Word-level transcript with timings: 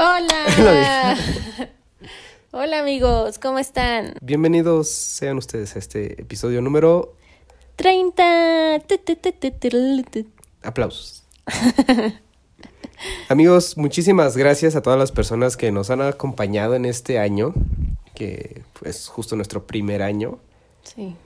Hola. 0.00 1.16
Hola 2.52 2.78
amigos, 2.78 3.38
¿cómo 3.40 3.58
están? 3.58 4.14
Bienvenidos 4.22 4.88
sean 4.88 5.38
ustedes 5.38 5.74
a 5.74 5.80
este 5.80 6.22
episodio 6.22 6.62
número 6.62 7.16
30. 7.74 8.78
Tu, 8.86 8.98
tu, 8.98 9.16
tu, 9.16 9.32
tu, 9.32 9.50
tu, 9.50 10.02
tu. 10.04 10.26
aplausos. 10.62 11.24
Amigos, 13.28 13.76
muchísimas 13.76 14.36
gracias 14.36 14.76
a 14.76 14.82
todas 14.82 14.98
las 15.00 15.10
personas 15.10 15.56
que 15.56 15.72
nos 15.72 15.90
han 15.90 16.00
acompañado 16.02 16.74
en 16.76 16.84
este 16.84 17.18
año, 17.18 17.52
que 18.14 18.62
es 18.84 19.08
justo 19.08 19.34
nuestro 19.34 19.66
primer 19.66 20.02
año. 20.02 20.38
Sí. 20.84 21.16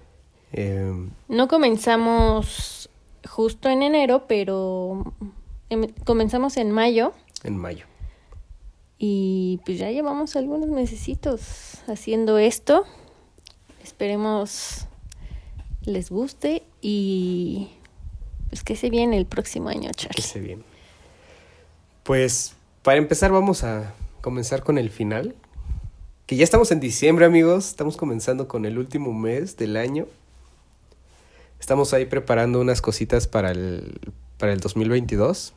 Eh, 0.53 0.93
No 1.29 1.49
comenzamos 1.49 2.89
justo 3.29 3.69
en 3.69 3.83
enero, 3.83 4.25
pero 4.27 5.13
em- 5.69 5.93
comenzamos 6.07 6.57
en 6.57 6.71
mayo 6.71 7.13
en 7.45 7.57
mayo. 7.59 7.87
Y 9.05 9.59
pues 9.65 9.81
ya 9.81 9.91
llevamos 9.91 10.37
algunos 10.37 10.69
mesecitos 10.69 11.41
haciendo 11.89 12.39
esto. 12.39 12.85
Esperemos 13.83 14.87
les 15.85 16.09
guste 16.09 16.63
y 16.81 17.69
pues 18.49 18.63
que 18.63 18.77
se 18.77 18.91
viene 18.91 19.19
el 19.19 19.27
próximo 19.27 19.71
año, 19.71 19.89
Que 19.89 19.95
Charlie. 20.05 20.23
se 20.23 20.39
bien. 20.39 20.63
Pues 22.05 22.55
para 22.85 22.99
empezar 22.99 23.33
vamos 23.33 23.65
a 23.65 23.93
comenzar 24.21 24.63
con 24.63 24.79
el 24.79 24.89
final. 24.89 25.35
Que 26.27 26.37
ya 26.37 26.45
estamos 26.45 26.71
en 26.71 26.79
diciembre, 26.79 27.25
amigos. 27.27 27.71
Estamos 27.71 27.97
comenzando 27.97 28.47
con 28.47 28.67
el 28.67 28.79
último 28.79 29.13
mes 29.13 29.57
del 29.57 29.77
año. 29.77 30.07
Estamos 31.59 31.93
ahí 31.93 32.07
preparando 32.07 32.61
unas 32.61 32.81
cositas 32.81 33.27
para 33.27 33.51
el, 33.51 33.99
para 34.39 34.53
el 34.53 34.61
2022. 34.61 35.55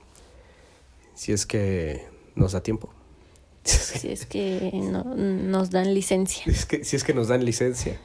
Si 1.14 1.32
es 1.32 1.46
que 1.46 2.08
nos 2.34 2.54
da 2.54 2.64
tiempo. 2.64 2.95
Si 4.00 4.10
es 4.12 4.26
que 4.26 4.70
no- 4.74 5.04
nos 5.16 5.72
dan 5.72 5.94
licencia. 5.94 6.44
Si 6.46 6.52
es 6.52 6.66
que, 6.66 6.84
si 6.86 6.96
es 6.96 7.04
que 7.04 7.14
nos 7.14 7.28
dan 7.30 7.44
licencia. 7.44 7.98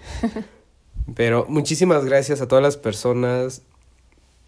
Pero 1.15 1.45
muchísimas 1.49 2.05
gracias 2.05 2.41
a 2.41 2.49
todas 2.49 2.63
las 2.63 2.77
personas 2.77 3.63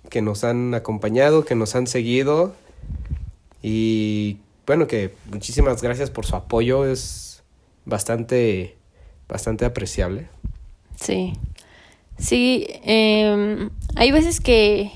que 0.08 0.22
nos 0.22 0.44
han 0.44 0.74
acompañado, 0.74 1.44
que 1.44 1.54
nos 1.54 1.74
han 1.74 1.86
seguido. 1.86 2.54
Y 3.62 4.38
bueno, 4.66 4.86
que 4.86 5.14
muchísimas 5.30 5.82
gracias 5.82 6.10
por 6.10 6.24
su 6.26 6.34
apoyo. 6.36 6.86
Es 6.86 7.42
bastante, 7.84 8.76
bastante 9.28 9.64
apreciable. 9.64 10.28
Sí, 10.96 11.34
sí, 12.18 12.66
em, 12.84 13.70
hay 13.96 14.10
veces 14.12 14.40
que 14.40 14.92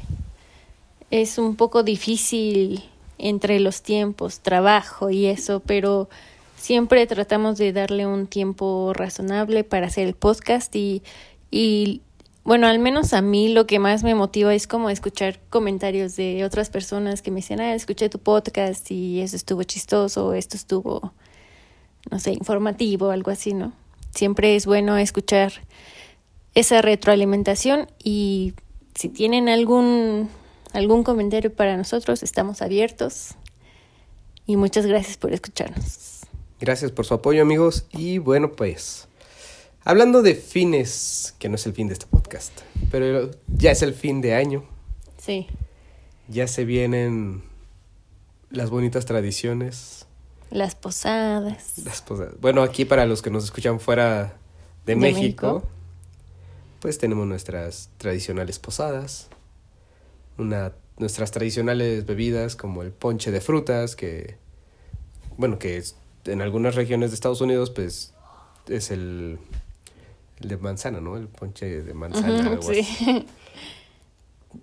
es 1.10 1.38
un 1.38 1.56
poco 1.56 1.82
difícil 1.82 2.84
entre 3.18 3.60
los 3.60 3.82
tiempos, 3.82 4.40
trabajo 4.40 5.10
y 5.10 5.26
eso, 5.26 5.60
pero 5.60 6.08
siempre 6.56 7.06
tratamos 7.06 7.58
de 7.58 7.72
darle 7.72 8.06
un 8.06 8.26
tiempo 8.26 8.92
razonable 8.94 9.64
para 9.64 9.86
hacer 9.86 10.06
el 10.06 10.14
podcast 10.14 10.74
y, 10.74 11.02
y 11.50 12.02
bueno, 12.46 12.66
al 12.68 12.78
menos 12.78 13.12
a 13.12 13.22
mí 13.22 13.48
lo 13.48 13.66
que 13.66 13.78
más 13.78 14.04
me 14.04 14.14
motiva 14.14 14.54
es 14.54 14.66
como 14.66 14.88
escuchar 14.88 15.40
comentarios 15.50 16.14
de 16.16 16.44
otras 16.44 16.70
personas 16.70 17.20
que 17.20 17.30
me 17.30 17.36
dicen, 17.36 17.60
ah, 17.60 17.74
escuché 17.74 18.08
tu 18.08 18.18
podcast 18.18 18.90
y 18.90 19.20
eso 19.20 19.34
estuvo 19.34 19.64
chistoso, 19.64 20.32
esto 20.32 20.56
estuvo, 20.56 21.12
no 22.10 22.20
sé, 22.20 22.32
informativo, 22.32 23.10
algo 23.10 23.32
así, 23.32 23.52
¿no? 23.52 23.72
Siempre 24.14 24.54
es 24.54 24.64
bueno 24.64 24.96
escuchar 24.96 25.52
esa 26.54 26.82
retroalimentación 26.82 27.88
y 28.02 28.54
si 28.94 29.08
tienen 29.08 29.48
algún 29.48 30.28
algún 30.72 31.02
comentario 31.04 31.52
para 31.54 31.76
nosotros, 31.76 32.22
estamos 32.22 32.62
abiertos. 32.62 33.30
Y 34.46 34.56
muchas 34.56 34.86
gracias 34.86 35.16
por 35.16 35.32
escucharnos. 35.32 36.20
Gracias 36.60 36.90
por 36.92 37.04
su 37.04 37.14
apoyo, 37.14 37.42
amigos. 37.42 37.86
Y 37.92 38.18
bueno, 38.18 38.52
pues, 38.52 39.08
hablando 39.84 40.22
de 40.22 40.34
fines, 40.34 41.34
que 41.38 41.48
no 41.48 41.56
es 41.56 41.66
el 41.66 41.72
fin 41.74 41.88
de 41.88 41.94
este 41.94 42.06
podcast, 42.06 42.52
pero 42.90 43.30
ya 43.48 43.70
es 43.72 43.82
el 43.82 43.92
fin 43.94 44.20
de 44.20 44.34
año. 44.34 44.64
Sí, 45.18 45.48
Ya 46.28 46.46
se 46.48 46.64
vienen 46.64 47.42
las 48.50 48.70
bonitas 48.70 49.04
tradiciones. 49.06 50.06
las 50.50 50.74
posadas. 50.76 51.78
Las 51.84 52.00
posadas. 52.02 52.34
Bueno, 52.40 52.62
aquí 52.62 52.84
para 52.84 53.04
los 53.06 53.20
que 53.22 53.30
nos 53.30 53.44
escuchan 53.44 53.80
fuera 53.80 54.36
de, 54.86 54.94
De 54.94 54.96
México, 54.96 55.54
México. 55.54 55.68
pues 56.80 56.98
tenemos 56.98 57.26
nuestras 57.26 57.90
tradicionales 57.98 58.58
posadas, 58.60 59.28
una, 60.38 60.72
nuestras 60.98 61.30
tradicionales 61.30 62.06
bebidas 62.06 62.56
como 62.56 62.82
el 62.82 62.90
ponche 62.92 63.30
de 63.30 63.40
frutas, 63.40 63.96
que, 63.96 64.36
bueno, 65.36 65.58
que 65.58 65.76
es- 65.76 65.96
en 66.24 66.42
algunas 66.42 66.74
regiones 66.74 67.10
de 67.10 67.14
Estados 67.14 67.40
Unidos, 67.40 67.70
pues 67.70 68.12
es 68.68 68.90
el, 68.90 69.38
el 70.40 70.48
de 70.48 70.56
manzana, 70.56 71.00
¿no? 71.00 71.16
El 71.16 71.28
ponche 71.28 71.82
de 71.82 71.94
manzana. 71.94 72.58
Sí. 72.62 72.86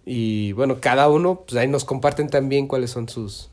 Y 0.05 0.51
bueno, 0.53 0.79
cada 0.81 1.09
uno, 1.09 1.41
pues 1.41 1.55
ahí 1.55 1.67
nos 1.67 1.85
comparten 1.85 2.29
también 2.29 2.67
cuáles 2.67 2.89
son 2.91 3.07
sus, 3.09 3.49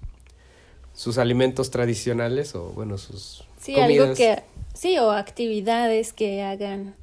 sus 0.95 1.19
alimentos 1.19 1.71
tradicionales 1.71 2.55
o, 2.55 2.71
bueno, 2.71 2.99
sus 2.99 3.45
Sí, 3.61 3.75
comidas. 3.75 4.05
algo 4.09 4.15
que 4.17 4.43
sí 4.75 4.99
o 4.99 5.11
actividades 5.11 6.13
que 6.13 6.43
hagan 6.43 6.95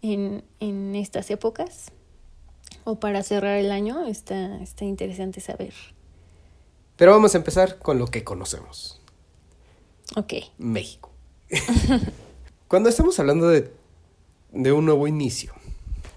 en, 0.00 0.44
en 0.60 0.94
estas 0.94 1.30
épocas 1.30 1.90
o 2.84 2.96
para 3.00 3.22
cerrar 3.22 3.58
el 3.58 3.70
año, 3.70 4.04
está 4.06 4.60
está 4.62 4.84
interesante 4.84 5.40
saber. 5.40 5.72
Pero 6.96 7.12
vamos 7.12 7.34
a 7.34 7.38
empezar 7.38 7.78
con 7.78 7.98
lo 7.98 8.06
que 8.06 8.22
conocemos, 8.24 9.00
Ok. 10.16 10.34
México. 10.58 11.10
Cuando 12.68 12.88
estamos 12.88 13.18
hablando 13.18 13.48
de, 13.48 13.72
de 14.52 14.72
un 14.72 14.84
nuevo 14.86 15.06
inicio, 15.06 15.52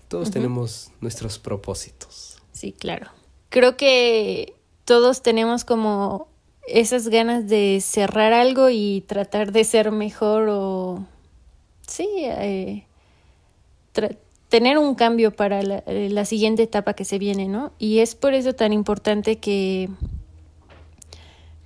todos 0.08 0.32
tenemos 0.32 0.92
nuestros 1.02 1.40
propósitos. 1.40 2.38
Sí, 2.52 2.72
claro. 2.72 3.10
Creo 3.50 3.76
que 3.78 4.56
todos 4.86 5.22
tenemos 5.22 5.66
como 5.66 6.28
esas 6.68 7.08
ganas 7.10 7.48
de 7.48 7.80
cerrar 7.82 8.34
algo 8.34 8.70
y 8.70 9.04
tratar 9.08 9.52
de 9.52 9.64
ser 9.64 9.92
mejor 9.92 10.48
o 10.50 11.06
sí, 11.88 12.08
eh, 12.22 12.86
tra- 13.94 14.18
tener 14.56 14.78
un 14.78 14.96
cambio 14.96 15.36
para 15.36 15.62
la, 15.64 15.84
eh, 15.86 16.08
la 16.10 16.24
siguiente 16.24 16.64
etapa 16.64 16.94
que 16.94 17.04
se 17.04 17.20
viene, 17.20 17.50
¿no? 17.50 17.74
Y 17.78 18.00
es 18.00 18.16
por 18.16 18.34
eso 18.34 18.54
tan 18.54 18.72
importante 18.72 19.38
que 19.38 19.90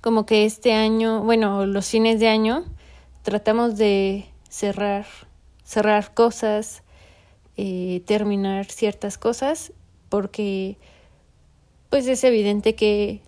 como 0.00 0.26
que 0.26 0.44
este 0.44 0.72
año, 0.72 1.22
bueno, 1.22 1.66
los 1.66 1.88
fines 1.88 2.18
de 2.18 2.26
año, 2.26 2.64
tratamos 3.22 3.76
de 3.76 4.26
cerrar, 4.48 5.06
cerrar 5.62 6.14
cosas, 6.14 6.82
eh, 7.56 8.02
terminar 8.06 8.66
ciertas 8.66 9.18
cosas, 9.18 9.72
porque 10.08 10.76
pues 11.90 12.08
es 12.08 12.24
evidente 12.24 12.74
que 12.74 13.20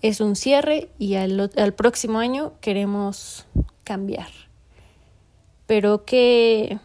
es 0.00 0.22
un 0.22 0.34
cierre 0.34 0.88
y 0.98 1.16
al, 1.16 1.50
al 1.58 1.74
próximo 1.74 2.20
año 2.20 2.54
queremos 2.62 3.46
cambiar. 3.84 4.30
Pero 5.66 6.06
qué, 6.06 6.78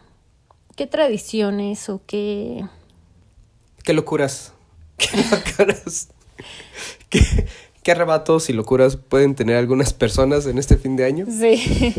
qué 0.75 0.87
tradiciones 0.87 1.89
o 1.89 2.01
qué... 2.05 2.65
¿Qué 3.83 3.93
locuras? 3.93 4.53
¿Qué 4.97 5.07
locuras? 5.31 6.09
¿Qué, 7.09 7.47
qué 7.83 7.91
arrebatos 7.91 8.49
y 8.49 8.53
locuras 8.53 8.97
pueden 8.97 9.35
tener 9.35 9.57
algunas 9.57 9.93
personas 9.93 10.45
en 10.47 10.57
este 10.57 10.77
fin 10.77 10.95
de 10.95 11.05
año? 11.05 11.25
Sí. 11.29 11.93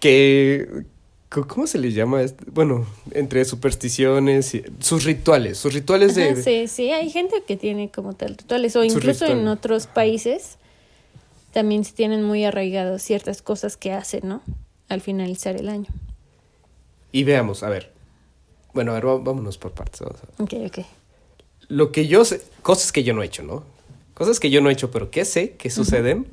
que 0.00 0.84
¿cómo 1.30 1.66
se 1.66 1.78
les 1.78 1.94
llama? 1.94 2.22
esto? 2.22 2.44
Bueno, 2.52 2.86
entre 3.12 3.44
supersticiones 3.44 4.54
y 4.54 4.64
sus 4.80 5.04
rituales, 5.04 5.58
sus 5.58 5.72
rituales 5.72 6.16
de 6.16 6.30
Ajá, 6.30 6.42
sí, 6.42 6.66
sí, 6.66 6.90
hay 6.90 7.10
gente 7.10 7.42
que 7.46 7.56
tiene 7.56 7.90
como 7.90 8.14
tal 8.14 8.36
rituales 8.36 8.74
o 8.76 8.82
incluso 8.82 9.26
en 9.26 9.46
otros 9.46 9.86
países 9.86 10.58
también 11.52 11.84
se 11.84 11.92
tienen 11.92 12.22
muy 12.22 12.44
arraigados 12.44 13.02
ciertas 13.02 13.42
cosas 13.42 13.76
que 13.76 13.92
hacen, 13.92 14.22
¿no? 14.24 14.42
Al 14.88 15.00
finalizar 15.00 15.56
el 15.56 15.68
año. 15.68 15.88
Y 17.12 17.24
veamos, 17.24 17.62
a 17.62 17.68
ver. 17.68 17.92
Bueno, 18.74 18.92
a 18.92 18.94
ver, 18.94 19.04
vámonos 19.04 19.58
por 19.58 19.72
partes. 19.72 20.00
vamos 20.00 20.20
a 20.22 20.26
ver. 20.26 20.66
Ok, 20.66 20.78
ok. 20.78 20.86
Lo 21.68 21.92
que 21.92 22.06
yo 22.06 22.24
sé, 22.24 22.40
cosas 22.62 22.92
que 22.92 23.02
yo 23.04 23.14
no 23.14 23.22
he 23.22 23.26
hecho, 23.26 23.42
¿no? 23.42 23.64
cosas 24.20 24.38
que 24.38 24.50
yo 24.50 24.60
no 24.60 24.68
he 24.68 24.74
hecho, 24.74 24.90
pero 24.90 25.10
que 25.10 25.24
sé 25.24 25.52
que 25.52 25.70
suceden, 25.70 26.26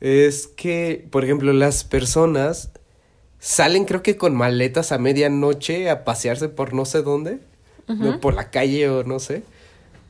es 0.00 0.46
que, 0.46 1.06
por 1.10 1.24
ejemplo, 1.24 1.52
las 1.52 1.84
personas 1.84 2.70
salen 3.38 3.84
creo 3.84 4.02
que 4.02 4.16
con 4.16 4.34
maletas 4.34 4.92
a 4.92 4.98
medianoche 4.98 5.90
a 5.90 6.04
pasearse 6.04 6.48
por 6.48 6.72
no 6.72 6.86
sé 6.86 7.02
dónde, 7.02 7.40
no, 7.86 8.18
por 8.18 8.32
la 8.32 8.50
calle 8.50 8.88
o 8.88 9.04
no 9.04 9.18
sé, 9.18 9.42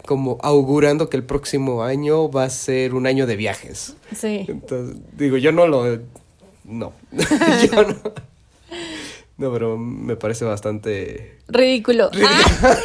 como 0.06 0.38
augurando 0.43 1.11
que 1.11 1.17
el 1.17 1.25
próximo 1.25 1.82
año 1.82 2.31
va 2.31 2.44
a 2.44 2.50
ser 2.50 2.94
un 2.94 3.08
año 3.08 3.26
de 3.26 3.34
viajes. 3.34 3.96
Sí. 4.14 4.44
Entonces, 4.46 4.96
digo, 5.19 5.38
yo 5.38 5.50
no 5.50 5.67
lo... 5.67 5.99
No, 6.62 6.93
yo 7.73 7.82
no. 7.82 7.96
No, 9.38 9.53
pero 9.53 9.77
me 9.77 10.17
parece 10.17 10.47
bastante... 10.47 11.38
Ridículo. 11.49 12.11
Ah. 12.15 12.81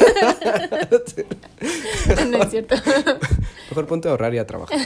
no 2.28 2.42
es 2.42 2.50
cierto. 2.50 2.74
Mejor 3.70 3.86
ponte 3.86 4.08
a 4.08 4.10
ahorrar 4.10 4.34
y 4.34 4.38
a 4.38 4.46
trabajar. 4.46 4.78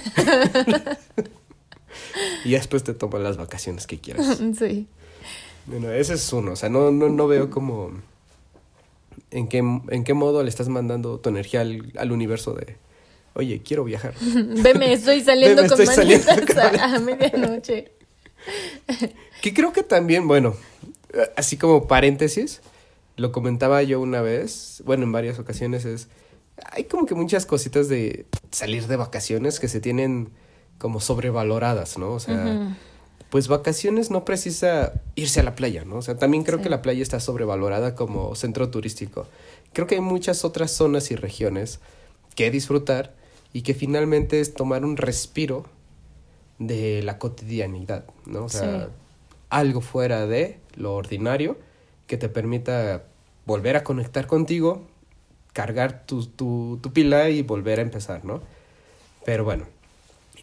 y 2.44 2.52
después 2.52 2.84
te 2.84 2.94
tomas 2.94 3.20
las 3.20 3.36
vacaciones 3.36 3.88
que 3.88 3.98
quieras. 3.98 4.40
Sí. 4.56 4.86
Bueno, 5.66 5.90
ese 5.90 6.14
es 6.14 6.32
uno. 6.32 6.52
O 6.52 6.56
sea, 6.56 6.68
no, 6.68 6.92
no, 6.92 7.08
no 7.08 7.26
veo 7.26 7.50
como... 7.50 7.90
En 9.32 9.48
qué, 9.48 9.58
en 9.58 10.04
qué 10.04 10.14
modo 10.14 10.44
le 10.44 10.48
estás 10.48 10.68
mandando 10.68 11.18
tu 11.18 11.30
energía 11.30 11.62
al, 11.62 11.92
al 11.98 12.12
universo 12.12 12.54
de... 12.54 12.76
Oye, 13.34 13.60
quiero 13.64 13.82
viajar. 13.82 14.14
Veme, 14.20 14.92
estoy 14.92 15.20
saliendo 15.20 15.62
Veme, 15.62 15.68
con 15.68 15.80
estoy 15.80 15.96
saliendo 15.96 16.30
a, 16.62 16.94
a 16.94 16.98
medianoche. 17.00 17.90
Que 19.42 19.52
creo 19.52 19.72
que 19.72 19.82
también, 19.82 20.28
bueno, 20.28 20.54
así 21.36 21.56
como 21.56 21.86
paréntesis, 21.86 22.60
lo 23.16 23.32
comentaba 23.32 23.82
yo 23.82 24.00
una 24.00 24.20
vez, 24.20 24.82
bueno, 24.84 25.04
en 25.04 25.12
varias 25.12 25.38
ocasiones, 25.38 25.84
es, 25.84 26.08
hay 26.72 26.84
como 26.84 27.06
que 27.06 27.14
muchas 27.14 27.46
cositas 27.46 27.88
de 27.88 28.26
salir 28.50 28.86
de 28.86 28.96
vacaciones 28.96 29.60
que 29.60 29.68
se 29.68 29.80
tienen 29.80 30.30
como 30.78 31.00
sobrevaloradas, 31.00 31.96
¿no? 31.98 32.12
O 32.12 32.20
sea, 32.20 32.76
pues 33.30 33.48
vacaciones 33.48 34.10
no 34.10 34.24
precisa 34.24 34.92
irse 35.14 35.40
a 35.40 35.42
la 35.42 35.54
playa, 35.54 35.84
¿no? 35.84 35.96
O 35.96 36.02
sea, 36.02 36.16
también 36.18 36.44
creo 36.44 36.58
Sí. 36.58 36.64
que 36.64 36.70
la 36.70 36.82
playa 36.82 37.02
está 37.02 37.18
sobrevalorada 37.20 37.94
como 37.94 38.34
centro 38.34 38.70
turístico. 38.70 39.26
Creo 39.72 39.86
que 39.86 39.96
hay 39.96 40.00
muchas 40.00 40.44
otras 40.44 40.70
zonas 40.70 41.10
y 41.10 41.16
regiones 41.16 41.80
que 42.34 42.50
disfrutar 42.50 43.14
y 43.52 43.62
que 43.62 43.72
finalmente 43.74 44.40
es 44.40 44.54
tomar 44.54 44.84
un 44.84 44.96
respiro 44.98 45.64
de 46.58 47.02
la 47.02 47.18
cotidianidad, 47.18 48.04
¿no? 48.26 48.44
O 48.44 48.48
sea, 48.48 48.84
Sí. 48.86 48.92
Algo 49.50 49.81
fuera 49.81 50.26
de 50.26 50.58
lo 50.76 50.94
ordinario 50.94 51.58
que 52.06 52.16
te 52.16 52.28
permita 52.28 53.04
volver 53.46 53.76
a 53.76 53.84
conectar 53.84 54.26
contigo, 54.26 54.87
cargar 55.52 56.04
tu, 56.06 56.26
tu, 56.26 56.78
tu 56.82 56.93
pila 56.93 57.28
y 57.31 57.43
volver 57.43 57.78
a 57.78 57.82
empezar, 57.82 58.25
¿no? 58.25 58.43
Pero 59.25 59.44
bueno, 59.44 59.66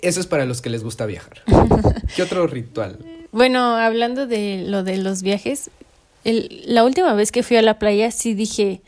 eso 0.01 0.19
es 0.19 0.27
para 0.27 0.45
los 0.45 0.61
que 0.61 0.69
les 0.69 0.83
gusta 0.83 1.05
viajar. 1.05 1.41
¿Qué 2.15 2.21
otro 2.23 2.47
ritual? 2.47 2.99
Bueno, 3.31 3.75
hablando 3.77 4.27
de 4.27 4.63
lo 4.67 4.83
de 4.83 4.97
los 4.97 5.21
viajes, 5.21 5.69
el- 6.23 6.63
la 6.65 6.83
última 6.83 7.13
vez 7.13 7.31
que 7.31 7.43
fui 7.43 7.57
a 7.57 7.61
la 7.61 7.79
playa 7.79 8.11
sí 8.11 8.33
dije, 8.33 8.81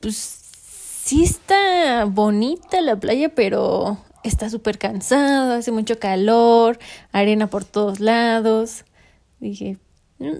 pues 0.00 0.16
sí 0.16 1.22
está 1.24 2.04
bonita 2.06 2.80
la 2.80 2.96
playa, 2.96 3.28
pero 3.34 3.98
está 4.24 4.50
súper 4.50 4.78
cansado, 4.78 5.52
hace 5.54 5.72
mucho 5.72 5.98
calor, 5.98 6.78
arena 7.12 7.48
por 7.48 7.64
todos 7.64 8.00
lados. 8.00 8.84
Dije, 9.42 9.76
"Mm, 10.20 10.36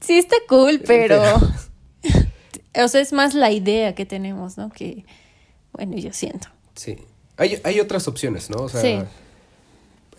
sí 0.00 0.16
está 0.16 0.36
cool, 0.48 0.80
pero... 0.86 1.20
o 2.84 2.88
sea, 2.88 3.00
es 3.00 3.12
más 3.12 3.34
la 3.34 3.50
idea 3.50 3.94
que 3.96 4.06
tenemos, 4.06 4.56
¿no? 4.56 4.70
Que, 4.70 5.04
bueno, 5.72 5.96
yo 5.98 6.12
siento. 6.12 6.46
Sí. 6.76 6.98
Hay, 7.36 7.60
hay 7.64 7.80
otras 7.80 8.06
opciones, 8.06 8.48
¿no? 8.48 8.58
O 8.62 8.68
sea, 8.68 8.80
Sí. 8.80 8.98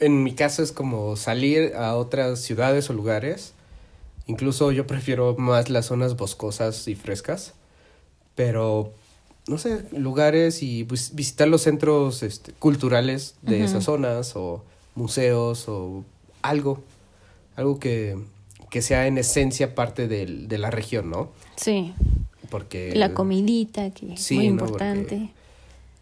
en 0.02 0.22
mi 0.24 0.34
caso 0.36 0.62
es 0.64 0.74
como 0.74 1.16
salir 1.16 1.74
a 1.76 1.96
otras 1.96 2.40
ciudades 2.42 2.90
o 2.90 2.94
lugares. 2.94 3.54
Incluso 4.28 4.72
yo 4.74 4.86
prefiero 4.86 5.36
más 5.38 5.70
las 5.70 5.86
zonas 5.86 6.18
boscosas 6.18 6.88
y 6.90 6.96
frescas. 6.96 7.54
Pero, 8.36 8.92
no 9.48 9.58
sé, 9.58 9.86
lugares 9.92 10.62
y 10.62 10.84
pues, 10.84 11.16
visitar 11.16 11.48
los 11.48 11.62
centros 11.62 12.22
este, 12.24 12.52
culturales 12.54 13.36
de 13.42 13.64
esas 13.64 13.86
zonas 13.86 14.36
o 14.36 14.64
museos 14.96 15.70
o 15.70 16.04
algo. 16.42 16.84
Algo 17.56 17.80
que, 17.80 18.18
que 18.70 18.82
sea 18.82 19.08
en 19.08 19.18
esencia 19.18 19.76
parte 19.76 20.08
del- 20.08 20.48
de 20.48 20.58
la 20.58 20.72
región, 20.72 21.10
¿no? 21.10 21.32
Sí, 21.56 21.94
Porque... 22.50 22.94
la 22.96 23.14
comidita, 23.14 23.92
que 23.92 24.14
es 24.14 24.32
muy 24.32 24.50
no, 24.50 24.58
porque- 24.66 24.72
importante. 24.86 25.30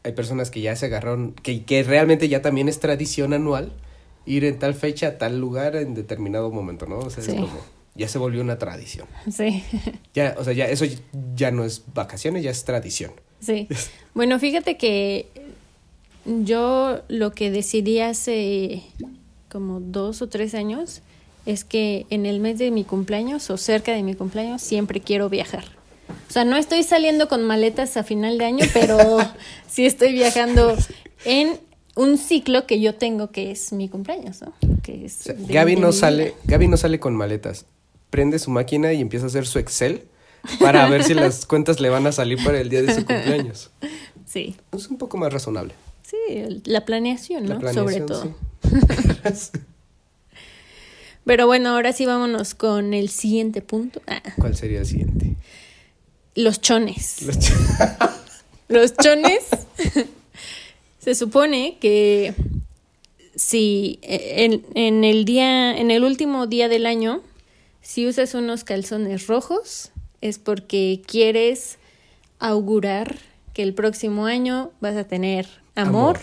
hay 0.04 0.12
personas 0.14 0.50
que 0.52 0.62
ya 0.62 0.76
se 0.76 0.86
agarraron, 0.88 1.34
que, 1.34 1.64
que 1.64 1.84
realmente 1.84 2.28
ya 2.30 2.42
también 2.42 2.68
es 2.70 2.80
tradición 2.80 3.34
anual 3.34 3.72
ir 4.26 4.46
en 4.46 4.58
tal 4.60 4.74
fecha 4.74 5.08
a 5.08 5.18
tal 5.18 5.40
lugar 5.40 5.76
en 5.76 5.94
determinado 5.96 6.52
momento, 6.52 6.86
¿no? 6.86 7.00
O 7.00 7.10
sea, 7.10 7.24
Sí. 7.24 7.32
es 7.32 7.38
como, 7.38 7.60
ya 7.96 8.08
se 8.08 8.18
volvió 8.18 8.42
una 8.42 8.58
tradición. 8.58 9.08
Sí. 9.30 9.64
Ya, 10.14 10.36
o 10.38 10.44
sea, 10.44 10.54
ya 10.54 10.66
eso 10.66 10.86
ya 11.36 11.52
no 11.52 11.64
es 11.66 11.84
vacaciones, 11.94 12.44
ya 12.44 12.52
es 12.52 12.64
tradición. 12.64 13.12
Sí. 13.40 13.68
Bueno, 14.14 14.40
fíjate 14.40 14.76
que 14.78 15.28
yo 16.26 17.02
lo 17.08 17.32
que 17.32 17.50
decidí 17.52 18.00
hace 18.00 18.84
como 19.50 19.80
dos 19.80 20.22
o 20.22 20.30
tres 20.30 20.54
años 20.54 21.02
es 21.46 21.64
que 21.66 22.06
en 22.10 22.26
el 22.26 22.40
mes 22.40 22.58
de 22.60 22.72
mi 22.72 22.84
cumpleaños 22.84 23.50
o 23.50 23.58
cerca 23.58 23.94
de 23.94 24.04
mi 24.04 24.14
cumpleaños 24.16 24.62
siempre 24.62 25.02
quiero 25.02 25.30
viajar. 25.30 25.64
O 26.30 26.32
sea, 26.32 26.46
no 26.46 26.56
estoy 26.58 26.84
saliendo 26.84 27.28
con 27.28 27.44
maletas 27.44 27.98
a 27.98 28.04
final 28.04 28.38
de 28.38 28.46
año, 28.46 28.66
pero 28.74 28.98
sí 29.70 29.86
estoy 29.86 30.14
viajando 30.14 30.76
en 31.26 31.60
un 31.96 32.18
ciclo 32.18 32.66
que 32.68 32.80
yo 32.80 32.96
tengo 32.96 33.32
que 33.32 33.52
es 33.52 33.74
mi 33.74 33.90
cumpleaños, 33.90 34.42
¿no? 34.42 34.54
Que 34.82 35.06
es 35.06 35.24
de- 35.26 35.36
Gaby 35.54 35.76
de 35.76 35.82
no 35.82 35.92
sale. 35.92 36.34
Gaby 36.46 36.68
no 36.68 36.78
sale 36.78 37.00
con 37.00 37.16
maletas. 37.16 37.66
Prende 38.10 38.40
su 38.40 38.52
máquina 38.52 38.94
y 38.94 39.02
empieza 39.02 39.26
a 39.26 39.30
hacer 39.30 39.46
su 39.46 39.60
Excel 39.60 40.04
para 40.60 40.88
ver 40.90 41.04
si 41.04 41.14
las 41.14 41.46
cuentas 41.48 41.80
le 41.80 41.90
van 41.90 42.08
a 42.08 42.12
salir 42.12 42.44
para 42.44 42.60
el 42.60 42.70
día 42.70 42.82
de 42.82 42.94
su 42.96 43.06
cumpleaños. 43.06 43.72
Sí, 44.26 44.56
Es 44.72 44.88
un 44.90 44.98
poco 44.98 45.18
más 45.18 45.32
razonable. 45.34 45.74
sí, 46.04 46.18
la 46.66 46.86
planeación, 46.86 47.44
¿no? 47.44 47.56
La 47.56 47.60
planeación, 47.60 47.88
Sobre 47.88 48.02
todo. 48.06 48.36
sí. 49.34 49.50
Pero 51.26 51.46
bueno, 51.46 51.70
ahora 51.70 51.94
sí 51.94 52.06
vámonos 52.06 52.56
con 52.56 52.94
el 52.94 53.10
siguiente 53.10 53.62
punto. 53.62 54.02
Ah, 54.08 54.22
¿Cuál 54.38 54.56
sería 54.56 54.80
el 54.80 54.86
siguiente? 54.86 55.36
los 56.36 56.62
chones. 56.62 57.22
Los 57.24 57.38
ch- 57.40 58.10
Los 58.70 58.96
chones 58.98 59.44
se 61.00 61.14
supone 61.16 61.78
que 61.82 62.34
si 63.36 64.00
en, 64.04 64.66
en 64.76 65.04
el 65.04 65.26
día, 65.26 65.78
en 65.78 65.92
el 65.92 66.04
último 66.06 66.48
día 66.48 66.70
del 66.70 66.86
año, 66.86 67.22
si 67.82 68.08
usas 68.08 68.34
unos 68.34 68.64
calzones 68.64 69.28
rojos, 69.28 69.92
es 70.22 70.40
porque 70.40 71.02
quieres 71.06 71.78
augurar 72.40 73.18
que 73.54 73.64
el 73.64 73.74
próximo 73.74 74.26
año 74.26 74.72
vas 74.80 74.96
a 74.96 75.04
tener 75.04 75.48
amor. 75.76 76.18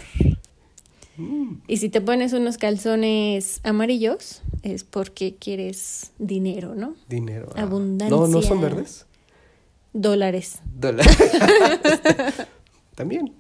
Y 1.67 1.77
si 1.79 1.89
te 1.89 2.01
pones 2.01 2.33
unos 2.33 2.59
calzones 2.59 3.61
amarillos, 3.65 4.43
es 4.63 4.85
porque 4.85 5.35
quieres 5.37 6.13
dinero, 6.19 6.75
¿no? 6.75 6.95
Dinero. 7.09 7.49
ah. 7.57 7.63
Abundancia. 7.63 8.17
No, 8.17 8.29
no 8.29 8.41
son 8.43 8.61
verdes. 8.61 9.07
Dólares. 9.93 10.61
Dólar. 10.79 11.07
También. 12.95 13.33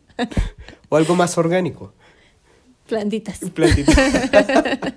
O 0.88 0.96
algo 0.96 1.14
más 1.14 1.38
orgánico. 1.38 1.92
Plantitas. 2.88 3.38
Plantita. 3.54 3.92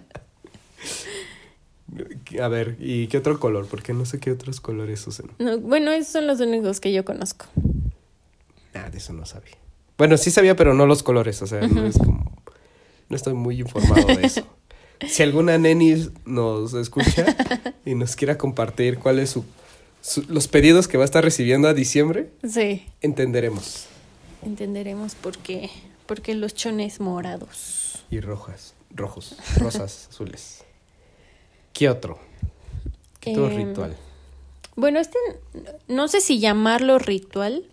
A 2.41 2.47
ver, 2.47 2.77
¿y 2.79 3.07
qué 3.07 3.17
otro 3.17 3.37
color? 3.39 3.67
Porque 3.67 3.93
no 3.93 4.05
sé 4.05 4.19
qué 4.19 4.31
otros 4.31 4.61
colores 4.61 5.05
usan. 5.05 5.31
No, 5.39 5.59
bueno, 5.59 5.91
esos 5.91 6.13
son 6.13 6.25
los 6.25 6.39
únicos 6.39 6.79
que 6.79 6.93
yo 6.93 7.03
conozco. 7.03 7.45
Nada, 8.73 8.89
de 8.89 8.97
eso 8.97 9.11
no 9.11 9.25
sabía. 9.25 9.57
Bueno, 9.97 10.15
sí 10.17 10.31
sabía, 10.31 10.55
pero 10.55 10.73
no 10.73 10.85
los 10.87 11.03
colores. 11.03 11.41
O 11.41 11.47
sea, 11.47 11.67
no 11.67 11.85
es 11.85 11.97
como. 11.97 12.31
No 13.11 13.15
estoy 13.17 13.33
muy 13.35 13.59
informado 13.59 14.07
de 14.07 14.25
eso. 14.25 14.41
Si 15.07 15.23
alguna 15.23 15.57
neni 15.57 16.09
nos 16.25 16.73
escucha 16.75 17.25
y 17.85 17.95
nos 17.95 18.15
quiera 18.15 18.37
compartir 18.37 18.99
cuáles 18.99 19.31
su, 19.31 19.43
su- 19.99 20.23
los 20.29 20.47
pedidos 20.47 20.87
que 20.87 20.95
va 20.97 21.03
a 21.03 21.05
estar 21.05 21.23
recibiendo 21.23 21.67
a 21.67 21.73
diciembre, 21.73 22.29
Sí, 22.47 22.85
entenderemos. 23.01 23.87
entenderemos 24.43 25.15
por 25.15 25.39
qué, 25.39 25.71
por 26.05 26.21
qué 26.21 26.35
los 26.35 26.53
chones 26.53 26.99
morados. 26.99 28.03
Y 28.11 28.19
rojas, 28.19 28.75
rojos, 28.91 29.35
rosas, 29.57 30.07
azules. 30.11 30.63
¿Qué 31.73 31.89
otro? 31.89 32.19
¿Qué 33.19 33.31
otro 33.31 33.49
Em, 33.49 33.69
ritual? 33.69 33.97
Bueno, 34.75 34.99
este 34.99 35.17
no 35.87 36.07
sé 36.09 36.21
si 36.21 36.39
llamarlo 36.39 36.99
ritual, 36.99 37.65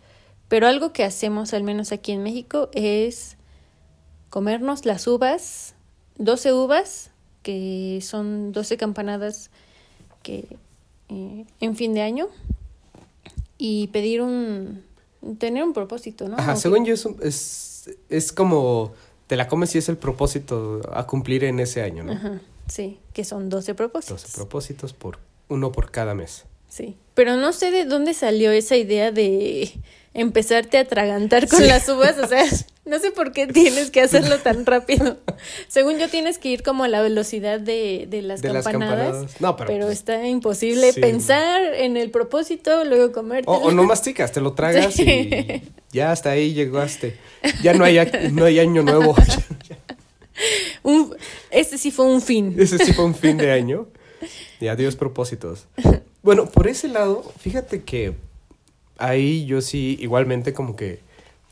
pero 0.49 0.67
algo 0.67 0.95
que 0.95 1.05
hacemos 1.05 1.53
al 1.53 1.63
menos 1.63 1.93
aquí 1.93 2.13
en 2.13 2.23
México 2.23 2.71
es 2.73 3.37
comernos 4.31 4.85
las 4.85 5.07
uvas, 5.07 5.75
12 6.17 6.53
uvas, 6.53 7.11
que 7.43 8.01
son 8.03 8.53
12 8.53 8.77
campanadas 8.77 9.51
que 10.23 10.45
eh, 11.09 11.45
en 11.61 11.77
fin 11.77 11.95
de 11.95 12.03
año 12.03 12.29
y 13.57 13.89
pedir 13.89 14.23
un 14.23 14.83
tener 15.39 15.65
un 15.65 15.73
propósito, 15.73 16.29
¿no? 16.29 16.37
Ajá, 16.39 16.57
según 16.57 16.85
yo 16.85 16.95
es, 16.95 17.05
un- 17.05 17.17
es, 17.23 17.91
es 18.09 18.33
como 18.33 18.93
te 19.27 19.37
la 19.37 19.49
comes 19.49 19.71
si 19.71 19.79
es 19.79 19.89
el 19.89 19.97
propósito 19.97 20.81
a 20.93 21.07
cumplir 21.07 21.45
en 21.45 21.59
ese 21.61 21.83
año, 21.83 22.05
¿no? 22.05 22.13
Ajá, 22.13 22.41
sí, 22.69 22.99
que 23.13 23.25
son 23.25 23.49
12 23.49 23.75
propósitos. 23.75 24.23
12 24.23 24.37
propósitos 24.37 24.93
por 24.93 25.19
uno 25.49 25.73
por 25.73 25.91
cada 25.91 26.15
mes. 26.15 26.45
Sí, 26.69 26.97
pero 27.15 27.37
no 27.37 27.53
sé 27.53 27.71
de 27.71 27.85
dónde 27.85 28.15
salió 28.15 28.53
esa 28.53 28.77
idea 28.77 29.11
de 29.11 29.73
empezarte 30.15 30.79
a 30.79 30.83
atragantar 30.83 31.49
con 31.49 31.61
Sí. 31.61 31.67
las 31.67 31.89
uvas, 31.89 32.17
o 32.19 32.27
sea, 32.27 32.45
no 32.89 32.99
sé 32.99 33.11
por 33.13 33.33
qué 33.33 33.47
tienes 33.47 33.91
que 33.91 34.01
hacerlo 34.01 34.39
tan 34.43 34.67
rápido. 34.67 35.19
Según 35.69 35.99
yo 35.99 36.09
tienes 36.09 36.39
que 36.39 36.49
ir 36.49 36.63
como 36.63 36.85
a 36.85 36.89
la 36.89 37.01
velocidad 37.03 37.61
de, 37.61 38.07
de 38.09 38.23
las 38.23 38.43
De 38.43 38.53
las 38.53 38.65
campanadas. 38.65 39.41
No, 39.41 39.57
pero, 39.57 39.87
pues, 39.87 39.99
está 39.99 40.27
imposible 40.27 40.93
sí. 40.93 41.01
pensar 41.01 41.63
en 41.75 41.97
el 41.97 42.11
propósito, 42.11 42.85
luego 42.85 43.13
comerte. 43.13 43.51
O, 43.51 43.55
o 43.57 43.71
no 43.71 43.85
masticas, 43.85 44.33
te 44.33 44.41
lo 44.41 44.55
tragas 44.55 44.95
Sí. 44.95 45.03
y 45.03 45.63
ya 45.93 46.11
hasta 46.13 46.31
ahí 46.31 46.55
llegaste. 46.55 47.17
Ya 47.63 47.75
no 47.75 47.85
hay, 47.85 47.99
no 48.33 48.45
hay 48.47 48.59
año 48.59 48.83
nuevo. 48.83 49.15
Un- 50.83 51.15
este 51.51 51.79
sí 51.79 51.91
fue 51.91 52.07
un 52.07 52.23
fin. 52.23 52.55
Ese 52.59 52.79
sí 52.79 52.93
fue 52.93 53.05
un 53.05 53.15
fin 53.15 53.37
de 53.37 53.53
año. 53.53 53.87
Y 54.61 54.69
adiós 54.69 54.97
propósitos. 54.97 55.67
Bueno, 56.23 56.47
por 56.47 56.67
ese 56.69 56.89
lado, 56.89 57.23
fíjate 57.41 57.83
que 57.83 58.15
ahí 58.99 59.47
yo 59.47 59.61
sí, 59.61 59.97
igualmente 60.01 60.53
como 60.53 60.75
que, 60.77 61.01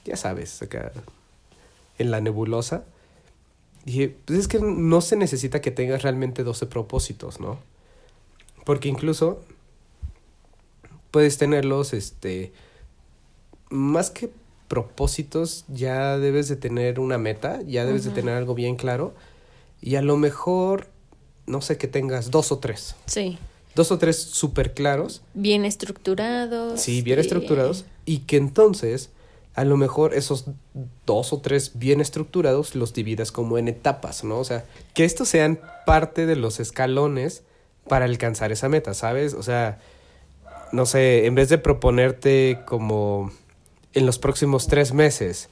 ya 0.04 0.16
sabes, 0.16 0.60
acá 0.62 0.92
en 1.98 2.10
la 2.10 2.20
nebulosa, 2.20 2.84
dije, 3.84 4.16
pues 4.24 4.40
es 4.40 4.48
que 4.48 4.58
no 4.60 5.00
se 5.00 5.16
necesita 5.16 5.60
que 5.60 5.70
tengas 5.70 6.02
realmente 6.02 6.44
12 6.44 6.66
propósitos, 6.66 7.40
¿no? 7.40 7.58
Porque 8.64 8.88
incluso 8.88 9.40
puedes 11.10 11.38
tenerlos, 11.38 11.92
este, 11.92 12.52
más 13.70 14.10
que 14.10 14.30
propósitos, 14.68 15.64
ya 15.68 16.18
debes 16.18 16.48
de 16.48 16.56
tener 16.56 16.98
una 16.98 17.18
meta, 17.18 17.62
ya 17.62 17.84
debes 17.84 18.04
de 18.04 18.10
tener 18.10 18.34
algo 18.34 18.54
bien 18.54 18.76
claro. 18.76 19.14
Y 19.80 19.94
a 19.94 20.02
lo 20.02 20.16
mejor, 20.16 20.88
no 21.46 21.60
sé, 21.60 21.78
que 21.78 21.86
tengas 21.86 22.30
dos 22.30 22.50
o 22.50 22.58
tres. 22.58 22.96
Sí, 23.06 23.38
Dos 23.76 23.92
o 23.92 23.98
tres 23.98 24.16
súper 24.16 24.72
claros. 24.72 25.20
bien 25.34 25.66
estructurados. 25.66 26.80
Sí, 26.80 27.02
bien 27.02 27.18
eh, 27.18 27.20
estructurados. 27.20 27.84
Y 28.06 28.20
que 28.20 28.38
entonces, 28.38 29.10
a 29.56 29.64
lo 29.64 29.76
mejor 29.76 30.14
esos 30.14 30.44
dos 31.06 31.32
o 31.32 31.40
tres 31.40 31.72
bien 31.78 32.00
estructurados 32.00 32.74
los 32.74 32.92
dividas 32.92 33.32
como 33.32 33.58
en 33.58 33.68
etapas, 33.68 34.22
¿no? 34.22 34.38
O 34.38 34.44
sea, 34.44 34.64
que 34.94 35.04
estos 35.04 35.28
sean 35.28 35.58
parte 35.86 36.26
de 36.26 36.36
los 36.36 36.60
escalones 36.60 37.42
para 37.88 38.04
alcanzar 38.04 38.52
esa 38.52 38.68
meta, 38.68 38.94
¿sabes? 38.94 39.32
O 39.34 39.42
sea, 39.42 39.78
no 40.72 40.84
sé, 40.86 41.26
en 41.26 41.34
vez 41.34 41.48
de 41.48 41.58
proponerte 41.58 42.60
como 42.66 43.32
en 43.94 44.04
los 44.06 44.18
próximos 44.18 44.66
tres 44.66 44.92
meses 44.92 45.48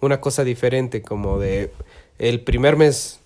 una 0.00 0.20
cosa 0.20 0.44
diferente, 0.44 1.02
como 1.02 1.38
de 1.38 1.72
el 2.18 2.40
primer 2.42 2.76
mes. 2.76 3.18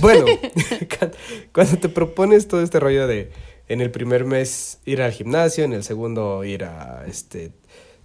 Bueno, 0.00 0.24
cu- 0.26 1.10
cuando 1.52 1.76
te 1.78 1.88
propones 1.88 2.48
todo 2.48 2.62
este 2.62 2.80
rollo 2.80 3.06
de 3.06 3.30
en 3.68 3.80
el 3.80 3.90
primer 3.90 4.24
mes 4.24 4.78
ir 4.84 5.02
al 5.02 5.12
gimnasio, 5.12 5.64
en 5.64 5.72
el 5.74 5.84
segundo 5.84 6.44
ir 6.44 6.64
a 6.64 7.04
este 7.06 7.52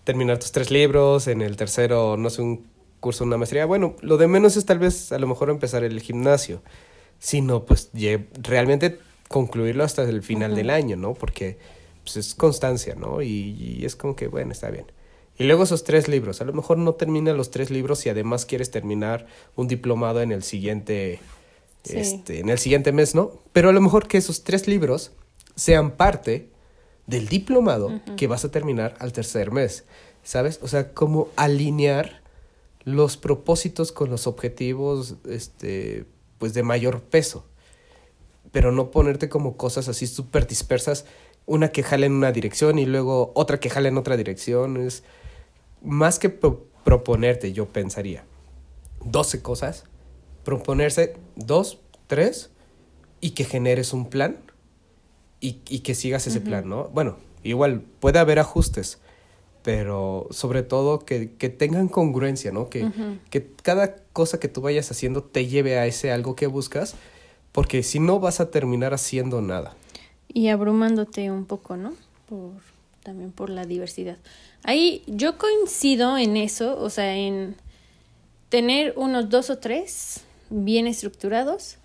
terminar 0.05 0.39
tus 0.39 0.53
tres 0.53 0.71
libros, 0.71 1.27
en 1.27 1.41
el 1.41 1.57
tercero, 1.57 2.15
no 2.15 2.29
sé, 2.29 2.41
un 2.41 2.65
curso, 3.01 3.25
una 3.25 3.38
maestría. 3.38 3.65
Bueno, 3.65 3.95
lo 4.01 4.15
de 4.17 4.27
menos 4.27 4.55
es 4.55 4.65
tal 4.65 4.79
vez 4.79 5.12
a 5.12 5.19
lo 5.19 5.27
mejor 5.27 5.50
empezar 5.50 5.83
el 5.83 6.00
gimnasio, 6.00 6.62
sino 7.19 7.65
pues 7.65 7.89
realmente 8.41 9.00
concluirlo 9.27 9.83
hasta 9.83 10.03
el 10.03 10.24
final 10.24 10.55
del 10.55 10.69
año, 10.69 10.95
¿no? 10.95 11.13
Porque 11.13 11.57
pues, 12.03 12.15
es 12.15 12.33
constancia, 12.35 12.95
¿no? 12.95 13.21
Y, 13.21 13.27
y 13.79 13.85
es 13.85 13.95
como 13.97 14.15
que, 14.15 14.27
bueno, 14.27 14.53
está 14.53 14.69
bien. 14.69 14.85
Y 15.38 15.43
luego 15.43 15.63
esos 15.63 15.83
tres 15.83 16.07
libros, 16.07 16.39
a 16.39 16.45
lo 16.45 16.53
mejor 16.53 16.77
no 16.77 16.93
termina 16.93 17.33
los 17.33 17.51
tres 17.51 17.69
libros 17.69 18.05
y 18.05 18.09
además 18.09 18.45
quieres 18.45 18.71
terminar 18.71 19.27
un 19.55 19.67
diplomado 19.67 20.21
en 20.21 20.31
el 20.31 20.43
siguiente, 20.43 21.19
Sí. 21.83 21.97
este, 21.97 22.39
en 22.39 22.50
el 22.50 22.57
siguiente 22.57 22.91
mes, 22.91 23.13
¿no? 23.13 23.31
Pero 23.53 23.69
a 23.69 23.71
lo 23.74 23.79
mejor 23.81 24.07
que 24.07 24.17
esos 24.17 24.43
tres 24.43 24.67
libros 24.67 25.12
sean 25.55 25.91
parte 25.91 26.50
del 27.07 27.27
diplomado 27.27 28.01
que 28.15 28.27
vas 28.27 28.45
a 28.45 28.51
terminar 28.51 28.95
al 29.00 29.12
tercer 29.13 29.51
mes, 29.51 29.85
¿sabes? 30.24 30.59
O 30.63 30.67
sea, 30.67 30.93
como 30.93 31.29
alinear 31.35 32.21
los 32.83 33.17
propósitos 33.17 33.91
con 33.91 34.09
los 34.09 34.27
objetivos, 34.27 35.15
este, 35.29 36.05
pues 36.38 36.53
de 36.53 36.63
mayor 36.63 37.01
peso, 37.01 37.45
pero 38.51 38.71
no 38.71 38.91
ponerte 38.91 39.29
como 39.29 39.57
cosas 39.57 39.88
así 39.88 40.07
súper 40.07 40.47
dispersas, 40.47 41.05
una 41.45 41.69
que 41.69 41.83
jale 41.83 42.07
en 42.07 42.13
una 42.13 42.31
dirección 42.31 42.79
y 42.79 42.85
luego 42.85 43.31
otra 43.35 43.59
que 43.59 43.69
jale 43.69 43.89
en 43.89 43.97
otra 43.97 44.17
dirección, 44.17 44.77
es 44.77 45.03
más 45.83 46.17
que 46.19 46.29
pro- 46.29 46.65
proponerte, 46.83 47.53
yo 47.53 47.67
pensaría, 47.67 48.24
12 49.03 49.41
cosas, 49.41 49.83
proponerse 50.43 51.17
dos, 51.35 51.79
tres, 52.07 52.50
y 53.21 53.31
que 53.31 53.43
generes 53.45 53.93
un 53.93 54.09
plan 54.09 54.38
y, 55.46 55.62
y 55.70 55.80
que 55.80 55.94
sigas 55.94 56.25
ese 56.25 56.42
plan, 56.42 56.68
¿no? 56.68 56.90
Bueno, 56.90 57.18
igual 57.44 57.82
puede 58.00 58.18
haber 58.20 58.40
ajustes, 58.40 59.00
pero 59.62 60.28
sobre 60.32 60.64
todo 60.64 61.00
que, 61.00 61.34
que 61.34 61.50
tengan 61.50 61.88
congruencia, 61.88 62.52
¿no? 62.52 62.70
Que, 62.70 62.90
que 63.30 63.48
cada 63.62 63.96
cosa 64.14 64.40
que 64.40 64.48
tú 64.48 64.62
vayas 64.62 64.90
haciendo 64.90 65.24
te 65.24 65.46
lleve 65.46 65.78
a 65.78 65.86
ese 65.86 66.12
algo 66.12 66.36
que 66.36 66.48
buscas, 66.48 66.96
porque 67.52 67.84
si 67.84 68.00
no 68.00 68.20
vas 68.20 68.40
a 68.40 68.50
terminar 68.50 68.94
haciendo 68.94 69.42
nada. 69.42 69.75
Y 70.28 70.48
abrumándote 70.48 71.30
un 71.30 71.46
poco, 71.46 71.78
¿no? 71.78 71.94
Por, 72.28 72.52
también 73.04 73.32
por 73.32 73.50
la 73.52 73.66
diversidad. 73.66 74.18
Ahí 74.64 75.04
yo 75.06 75.38
coincido 75.38 76.18
en 76.18 76.38
eso, 76.38 76.80
o 76.80 76.90
sea, 76.90 77.16
en 77.16 77.56
tener 78.50 78.94
unos 78.98 79.30
dos 79.30 79.52
o 79.52 79.60
tres 79.60 80.22
bien 80.50 80.88
estructurados, 80.88 81.78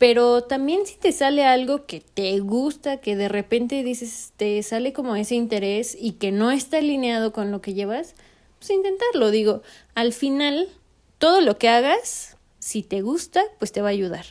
pero 0.00 0.44
también 0.44 0.86
si 0.86 0.96
te 0.96 1.12
sale 1.12 1.44
algo 1.44 1.84
que 1.84 2.00
te 2.00 2.38
gusta, 2.40 3.02
que 3.02 3.16
de 3.16 3.28
repente 3.28 3.84
dices, 3.84 4.32
te 4.38 4.62
sale 4.62 4.94
como 4.94 5.14
ese 5.14 5.34
interés 5.34 5.94
y 6.00 6.12
que 6.12 6.32
no 6.32 6.50
está 6.50 6.78
alineado 6.78 7.34
con 7.34 7.50
lo 7.50 7.60
que 7.60 7.74
llevas, 7.74 8.14
pues 8.58 8.70
intentarlo. 8.70 9.30
Digo, 9.30 9.60
al 9.94 10.14
final, 10.14 10.70
todo 11.18 11.42
lo 11.42 11.58
que 11.58 11.68
hagas, 11.68 12.38
si 12.60 12.82
te 12.82 13.02
gusta, 13.02 13.42
pues 13.58 13.72
te 13.72 13.82
va 13.82 13.88
a 13.88 13.90
ayudar. 13.90 14.24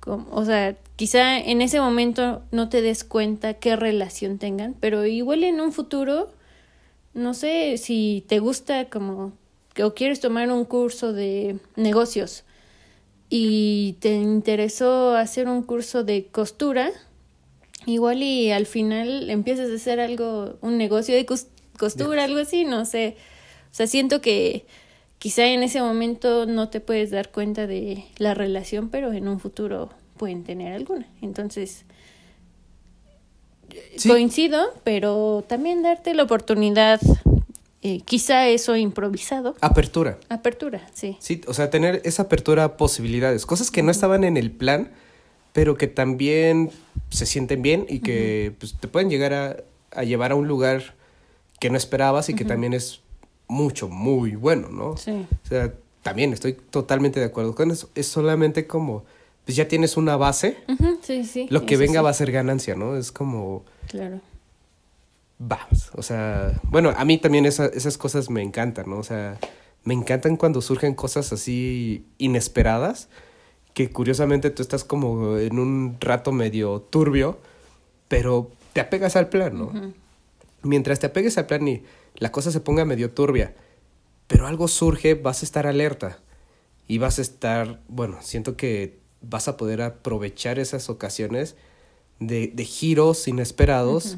Como- 0.00 0.26
o 0.32 0.44
sea, 0.44 0.76
quizá 0.96 1.38
en 1.38 1.62
ese 1.62 1.80
momento 1.80 2.42
no 2.50 2.68
te 2.68 2.82
des 2.82 3.04
cuenta 3.04 3.54
qué 3.54 3.76
relación 3.76 4.38
tengan, 4.38 4.74
pero 4.80 5.06
igual 5.06 5.44
en 5.44 5.60
un 5.60 5.72
futuro, 5.72 6.30
no 7.14 7.32
sé 7.32 7.78
si 7.78 8.24
te 8.26 8.40
gusta 8.40 8.86
como 8.86 9.32
o 9.80 9.94
quieres 9.94 10.18
tomar 10.18 10.50
un 10.50 10.64
curso 10.64 11.12
de 11.12 11.58
negocios 11.76 12.42
y 13.28 13.94
te 14.00 14.14
interesó 14.14 15.14
hacer 15.16 15.48
un 15.48 15.62
curso 15.62 16.04
de 16.04 16.26
costura, 16.26 16.90
igual 17.86 18.22
y 18.22 18.50
al 18.52 18.66
final 18.66 19.30
empiezas 19.30 19.70
a 19.70 19.74
hacer 19.74 20.00
algo, 20.00 20.56
un 20.60 20.78
negocio 20.78 21.14
de 21.14 21.26
cos- 21.26 21.48
costura, 21.78 22.24
algo 22.24 22.38
así, 22.40 22.64
no 22.64 22.84
sé. 22.84 23.16
O 23.70 23.74
sea, 23.74 23.86
siento 23.86 24.20
que 24.20 24.64
quizá 25.18 25.46
en 25.46 25.62
ese 25.62 25.80
momento 25.80 26.46
no 26.46 26.68
te 26.68 26.80
puedes 26.80 27.10
dar 27.10 27.30
cuenta 27.30 27.66
de 27.66 28.04
la 28.18 28.34
relación, 28.34 28.88
pero 28.90 29.12
en 29.12 29.28
un 29.28 29.40
futuro 29.40 29.90
pueden 30.16 30.44
tener 30.44 30.72
alguna. 30.72 31.06
Entonces, 31.22 31.84
Sí. 33.96 34.08
coincido, 34.08 34.62
pero 34.84 35.44
también 35.46 35.82
darte 35.82 36.14
la 36.14 36.22
oportunidad, 36.22 37.00
eh, 37.82 38.00
quizá 38.04 38.48
eso 38.48 38.76
improvisado. 38.76 39.54
Apertura. 39.60 40.18
Apertura, 40.28 40.86
sí. 40.94 41.16
Sí, 41.20 41.40
o 41.46 41.54
sea, 41.54 41.70
tener 41.70 42.00
esa 42.04 42.22
apertura 42.24 42.64
a 42.64 42.76
posibilidades, 42.76 43.46
cosas 43.46 43.70
que 43.70 43.82
no 43.82 43.90
estaban 43.90 44.24
en 44.24 44.36
el 44.36 44.50
plan, 44.50 44.90
pero 45.52 45.76
que 45.76 45.86
también 45.86 46.70
se 47.10 47.26
sienten 47.26 47.62
bien 47.62 47.86
y 47.88 48.00
que 48.00 48.54
pues, 48.58 48.74
te 48.78 48.88
pueden 48.88 49.08
llegar 49.10 49.32
a, 49.32 49.56
a 49.92 50.04
llevar 50.04 50.32
a 50.32 50.34
un 50.34 50.48
lugar 50.48 50.94
que 51.58 51.70
no 51.70 51.76
esperabas 51.76 52.28
y 52.28 52.34
que 52.34 52.44
también 52.44 52.74
es 52.74 53.00
mucho, 53.48 53.88
muy 53.88 54.34
bueno, 54.34 54.68
¿no? 54.68 54.96
Sí. 54.96 55.26
O 55.44 55.48
sea, 55.48 55.72
también 56.02 56.32
estoy 56.32 56.52
totalmente 56.52 57.20
de 57.20 57.26
acuerdo 57.26 57.54
con 57.54 57.70
eso. 57.70 57.88
Es 57.94 58.06
solamente 58.06 58.66
como, 58.66 59.04
pues 59.44 59.56
ya 59.56 59.68
tienes 59.68 59.96
una 59.96 60.16
base, 60.16 60.58
sí, 61.02 61.24
sí. 61.24 61.46
lo 61.50 61.64
que 61.64 61.74
eso 61.74 61.80
venga 61.80 62.00
sí, 62.00 62.04
va 62.04 62.10
a 62.10 62.14
ser 62.14 62.32
ganancia, 62.32 62.74
¿no? 62.74 62.96
Es 62.96 63.12
como, 63.12 63.64
Claro. 63.88 64.20
Vamos, 65.38 65.90
o 65.94 66.02
sea, 66.02 66.60
bueno, 66.64 66.92
a 66.96 67.04
mí 67.04 67.18
también 67.18 67.46
esa- 67.46 67.66
esas 67.66 67.98
cosas 67.98 68.30
me 68.30 68.42
encantan, 68.42 68.88
¿no? 68.88 68.98
O 68.98 69.02
sea, 69.04 69.38
me 69.84 69.94
encantan 69.94 70.36
cuando 70.36 70.62
surgen 70.62 70.94
cosas 70.94 71.32
así 71.32 72.06
inesperadas, 72.18 73.08
que 73.74 73.90
curiosamente 73.90 74.50
tú 74.50 74.62
estás 74.62 74.84
como 74.84 75.36
en 75.36 75.58
un 75.58 75.96
rato 76.00 76.32
medio 76.32 76.80
turbio, 76.80 77.38
pero 78.08 78.50
te 78.72 78.80
apegas 78.80 79.16
al 79.16 79.28
plan, 79.28 79.58
¿no? 79.58 79.72
Mientras 80.62 80.98
te 80.98 81.06
apegues 81.06 81.36
al 81.38 81.46
plan 81.46 81.66
y 81.68 81.82
la 82.16 82.32
cosa 82.32 82.50
se 82.50 82.60
ponga 82.60 82.84
medio 82.84 83.10
turbia, 83.10 83.54
pero 84.26 84.46
algo 84.46 84.66
surge, 84.68 85.14
vas 85.14 85.42
a 85.42 85.44
estar 85.46 85.66
alerta 85.66 86.18
y 86.88 86.98
vas 86.98 87.18
a 87.18 87.22
estar, 87.22 87.80
bueno, 87.88 88.18
siento 88.22 88.56
que 88.56 88.98
vas 89.20 89.48
a 89.48 89.56
poder 89.56 89.82
aprovechar 89.82 90.58
esas 90.58 90.88
ocasiones 90.88 91.54
de, 92.18 92.48
de 92.48 92.64
giros 92.64 93.28
inesperados, 93.28 94.16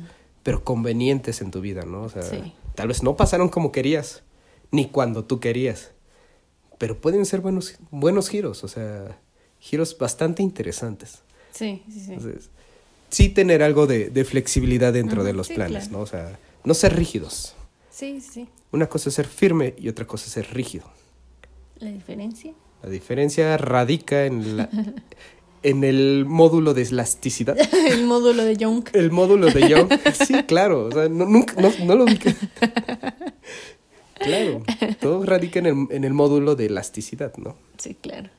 pero 0.49 0.65
convenientes 0.65 1.43
en 1.43 1.51
tu 1.51 1.61
vida, 1.61 1.83
¿no? 1.83 2.05
O 2.05 2.09
sea, 2.09 2.23
Sí. 2.23 2.55
tal 2.75 2.89
vez 2.89 3.03
no 3.03 3.19
pasaron 3.19 3.51
como 3.51 3.71
querías, 3.71 4.23
ni 4.71 4.87
cuando 4.89 5.23
tú 5.27 5.41
querías, 5.41 5.91
pero 6.79 6.99
pueden 6.99 7.27
ser 7.27 7.43
buenos, 7.43 7.75
buenos 7.91 8.31
giros, 8.31 8.65
o 8.65 8.69
sea, 8.69 9.19
giros 9.61 9.99
bastante 9.99 10.43
interesantes. 10.43 11.19
Sí, 11.53 11.83
sí, 11.93 12.01
sí. 12.01 12.13
Entonces, 12.15 12.49
sí 13.11 13.29
tener 13.29 13.63
algo 13.63 13.87
de, 13.87 14.09
de 14.09 14.25
flexibilidad 14.25 14.91
dentro 14.91 15.23
de 15.23 15.35
los 15.35 15.49
sí, 15.49 15.55
planes, 15.55 15.89
claro. 15.89 15.99
¿no? 15.99 16.03
O 16.05 16.07
sea, 16.07 16.39
no 16.65 16.73
ser 16.73 16.97
rígidos. 16.97 17.55
Sí, 17.91 18.19
sí, 18.23 18.31
sí. 18.33 18.49
Una 18.73 18.87
cosa 18.89 19.11
es 19.11 19.17
ser 19.17 19.27
firme 19.27 19.75
y 19.77 19.91
otra 19.91 20.07
cosa 20.07 20.25
es 20.29 20.33
ser 20.33 20.55
rígido. 20.55 20.87
La 21.79 21.91
diferencia. 21.91 22.55
La 22.83 22.89
diferencia 22.89 23.55
radica 23.59 24.25
en, 24.25 24.57
la, 24.57 24.71
en 25.63 25.85
el 25.85 26.25
módulo 26.27 26.75
de 26.75 26.83
elasticidad. 26.83 27.57
El 27.89 28.05
módulo 28.05 28.45
de 28.45 28.57
Young. 28.57 28.89
El 28.93 29.11
módulo 29.11 29.47
de 29.47 29.69
Young. 29.69 29.89
Sí, 30.27 30.35
claro. 30.47 30.87
O 30.87 30.93
sea, 30.93 31.09
no, 31.09 31.25
nunca, 31.27 31.55
no, 31.61 31.73
no 31.85 31.95
lo 31.97 32.05
ubiqué. 32.05 32.35
Claro. 34.19 34.63
Todo 35.01 35.25
radica 35.25 35.59
en 35.61 35.67
el, 35.67 35.87
en 35.91 36.05
el 36.05 36.13
módulo 36.13 36.57
de 36.57 36.67
elasticidad, 36.67 37.33
¿no? 37.37 37.57
Sí, 37.79 37.97
claro. 38.01 38.31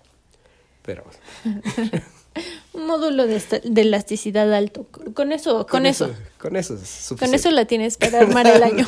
Pero 0.83 1.03
Un 2.73 2.85
módulo 2.85 3.25
de, 3.27 3.41
de 3.63 3.81
elasticidad 3.81 4.53
alto. 4.53 4.85
Con 5.13 5.31
eso, 5.31 5.65
con, 5.67 5.85
eso. 5.85 6.11
Con 6.37 6.55
eso 6.55 6.75
es 6.75 6.79
Con 6.79 6.87
suficiente. 6.87 7.35
eso 7.37 7.51
la 7.51 7.65
tienes 7.65 7.97
para 7.97 8.19
armar 8.19 8.47
el 8.47 8.63
año. 8.63 8.85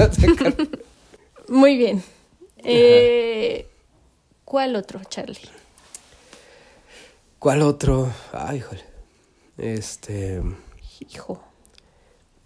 Muy 1.48 1.76
bien. 1.78 2.04
Eh, 2.64 3.68
¿Cuál 4.46 4.76
otro, 4.76 5.02
Charlie? 5.10 5.50
¿Cuál 7.42 7.64
otro? 7.64 8.08
Ay, 8.34 8.60
híjole. 8.60 8.84
Este. 9.58 10.44
Hijo. 11.00 11.44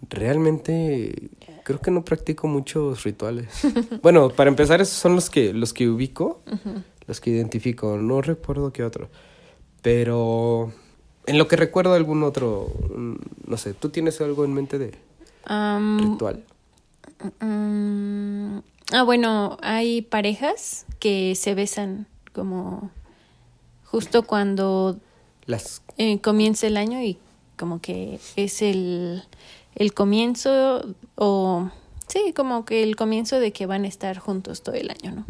Realmente 0.08 1.28
creo 1.64 1.82
que 1.82 1.90
no 1.90 2.02
practico 2.02 2.48
muchos 2.48 3.04
rituales. 3.04 3.46
bueno, 4.02 4.30
para 4.30 4.48
empezar, 4.48 4.80
esos 4.80 4.96
son 4.96 5.14
los 5.14 5.28
que, 5.28 5.52
los 5.52 5.74
que 5.74 5.90
ubico, 5.90 6.40
los 7.06 7.20
que 7.20 7.28
identifico. 7.28 7.98
No 7.98 8.22
recuerdo 8.22 8.72
qué 8.72 8.84
otro. 8.84 9.10
Pero 9.82 10.72
en 11.26 11.36
lo 11.36 11.46
que 11.46 11.56
recuerdo 11.56 11.92
algún 11.92 12.22
otro, 12.22 12.72
mm, 12.96 13.16
no 13.48 13.56
sé, 13.58 13.74
¿tú 13.74 13.90
tienes 13.90 14.22
algo 14.22 14.46
en 14.46 14.54
mente 14.54 14.78
de 14.78 14.94
ritual? 15.98 16.42
mm, 17.40 18.58
ah, 18.94 19.02
bueno, 19.02 19.58
hay 19.60 20.00
parejas 20.00 20.86
que 21.00 21.34
se 21.34 21.54
besan 21.54 22.06
como 22.32 22.90
justo 23.86 24.22
cuando 24.24 24.98
Las 25.46 25.82
eh, 25.98 26.20
comienza 26.20 26.66
el 26.66 26.76
año 26.76 27.02
y 27.02 27.18
como 27.56 27.80
que 27.80 28.18
es 28.36 28.60
el, 28.62 29.22
el 29.74 29.94
comienzo 29.94 30.94
o 31.14 31.70
sí, 32.08 32.32
como 32.36 32.64
que 32.64 32.82
el 32.82 32.96
comienzo 32.96 33.40
de 33.40 33.52
que 33.52 33.66
van 33.66 33.84
a 33.84 33.88
estar 33.88 34.18
juntos 34.18 34.62
todo 34.62 34.74
el 34.74 34.90
año, 34.90 35.12
¿no? 35.12 35.26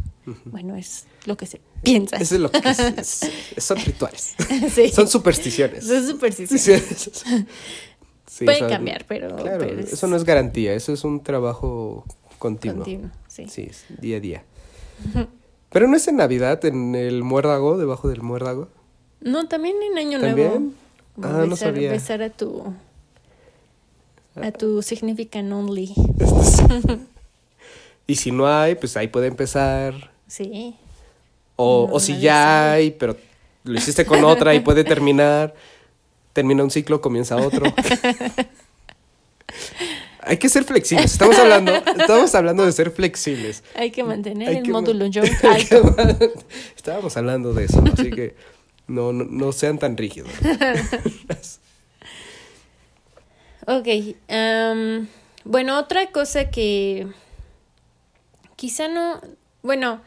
Bueno, 0.46 0.74
es 0.74 1.06
lo 1.24 1.36
que 1.36 1.46
se 1.46 1.60
piensa. 1.84 2.16
Eso 2.16 2.34
es 2.34 2.40
lo 2.40 2.50
que 2.50 2.58
es, 2.68 2.78
es- 2.80 3.30
son 3.64 3.76
rituales. 3.78 4.34
Sí. 4.74 4.88
Son 4.88 5.06
supersticiones. 5.06 5.86
Son 5.86 6.04
supersticiones. 6.04 7.10
Sí, 8.26 8.44
Pueden 8.44 8.60
son- 8.62 8.68
cambiar, 8.70 9.04
pero, 9.06 9.36
Claro, 9.36 9.58
pero 9.60 9.78
es 9.80 9.92
eso 9.92 10.08
no 10.08 10.16
es 10.16 10.24
garantía, 10.24 10.74
eso 10.74 10.92
es 10.92 11.04
un 11.04 11.22
trabajo 11.22 12.04
continuo. 12.40 12.78
continuo, 12.78 13.10
sí. 13.28 13.46
Sí, 13.48 13.68
día 14.00 14.16
a 14.16 14.20
día. 14.20 14.44
Pero 15.70 15.88
no 15.88 15.96
es 15.96 16.06
en 16.08 16.16
Navidad, 16.16 16.64
en 16.64 16.94
el 16.94 17.22
muérdago, 17.22 17.76
debajo 17.76 18.08
del 18.08 18.22
muérdago. 18.22 18.68
No, 19.20 19.48
también 19.48 19.76
en 19.82 19.98
Año 19.98 20.20
¿También? 20.20 20.74
Nuevo. 21.16 21.40
Ah, 21.40 21.46
no 21.46 21.56
sabía. 21.56 21.90
besar 21.90 22.22
a 22.22 22.30
tu 22.30 22.74
a 24.36 24.52
tu 24.52 24.82
significant 24.82 25.52
only. 25.52 25.94
Y 28.08 28.14
si 28.14 28.30
no 28.30 28.46
hay, 28.46 28.76
pues 28.76 28.96
ahí 28.96 29.08
puede 29.08 29.26
empezar. 29.26 30.12
Sí. 30.28 30.76
O, 31.56 31.88
No, 31.88 31.94
o 31.94 32.00
si 32.00 32.18
ya 32.20 32.72
hay, 32.72 32.92
pero 32.92 33.16
lo 33.64 33.76
hiciste 33.76 34.06
con 34.06 34.24
otra 34.24 34.54
y 34.54 34.60
puede 34.60 34.84
terminar. 34.84 35.54
Termina 36.32 36.62
un 36.62 36.70
ciclo, 36.70 37.00
comienza 37.00 37.36
otro. 37.36 37.66
hay 40.26 40.38
que 40.38 40.48
ser 40.48 40.64
flexibles. 40.64 41.12
Estamos 41.12 41.38
hablando, 41.38 41.72
estamos 41.98 42.34
hablando 42.34 42.66
de 42.66 42.72
ser 42.72 42.90
flexibles. 42.90 43.62
Hay 43.74 43.92
que 43.92 44.02
mantener 44.02 44.48
Hay 44.48 44.56
el 44.56 44.62
que 44.64 44.70
módulo 44.70 45.08
que 45.10 46.32
Estábamos 46.76 47.16
hablando 47.16 47.54
de 47.54 47.64
eso, 47.64 47.82
así 47.92 48.10
que 48.10 48.34
no, 48.88 49.12
no, 49.12 49.24
no 49.24 49.52
sean 49.52 49.78
tan 49.78 49.96
rígidos. 49.96 50.30
Ok. 53.68 53.88
am, 54.28 55.08
bueno, 55.42 55.76
otra 55.76 56.12
cosa 56.12 56.50
que 56.50 57.08
quizá 58.54 58.86
no. 58.86 59.20
Bueno, 59.60 60.02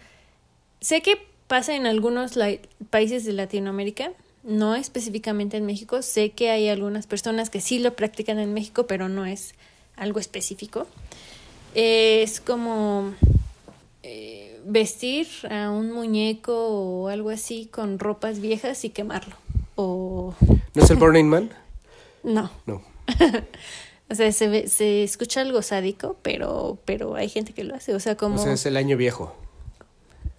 sé 0.80 1.02
que 1.02 1.18
pasa 1.48 1.76
en 1.76 1.86
algunos 1.86 2.40
países 2.90 3.26
de 3.26 3.34
Latinoamérica, 3.34 4.14
no 4.44 4.76
específicamente 4.76 5.58
en 5.58 5.66
México. 5.66 6.02
Sé 6.02 6.30
que 6.30 6.52
hay 6.52 6.70
algunas 6.70 7.06
personas 7.06 7.50
que 7.50 7.60
sí 7.60 7.80
lo 7.80 7.98
practican 7.98 8.40
en 8.40 8.54
México, 8.54 8.88
pero 8.88 9.10
no 9.10 9.26
es 9.26 9.56
algo 10.00 10.20
específico. 10.20 10.88
Es 11.76 12.42
como 12.42 13.14
eh, 14.04 14.60
vestir 14.66 15.28
a 15.50 15.70
un 15.70 15.92
muñeco 15.92 16.54
o 16.68 17.08
algo 17.10 17.30
así 17.30 17.68
con 17.72 18.00
ropas 18.00 18.40
viejas 18.40 18.84
y 18.86 18.90
quemarlo. 18.90 19.36
O 19.76 20.34
¿No 20.74 20.84
es 20.84 20.90
el 20.90 20.98
Burning 21.04 21.26
Man? 21.26 21.50
no. 22.24 22.50
No. 22.66 22.82
O 24.12 24.16
sea, 24.16 24.32
se, 24.32 24.48
ve- 24.48 24.68
se 24.68 25.04
escucha 25.04 25.42
algo 25.42 25.62
sádico, 25.62 26.18
pero, 26.24 26.80
pero 26.84 27.14
hay 27.14 27.30
gente 27.30 27.54
que 27.54 27.64
lo 27.64 27.76
hace. 27.76 27.94
O 27.94 28.00
sea, 28.00 28.18
como 28.18 28.38
O 28.38 28.44
sea, 28.44 28.54
es 28.54 28.66
el 28.66 28.76
año 28.76 28.98
viejo. 28.98 29.36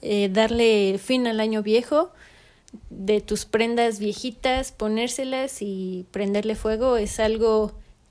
eh, 0.02 0.28
darle 0.28 0.98
fin 0.98 1.28
al 1.28 1.38
año 1.38 1.62
viejo, 1.62 2.10
de 2.90 3.20
tus 3.20 3.44
prendas 3.44 4.00
viejitas, 4.00 4.72
ponérselas 4.72 5.62
y 5.62 6.04
prenderle 6.10 6.56
fuego 6.56 6.96
es 6.96 7.20
algo 7.20 7.70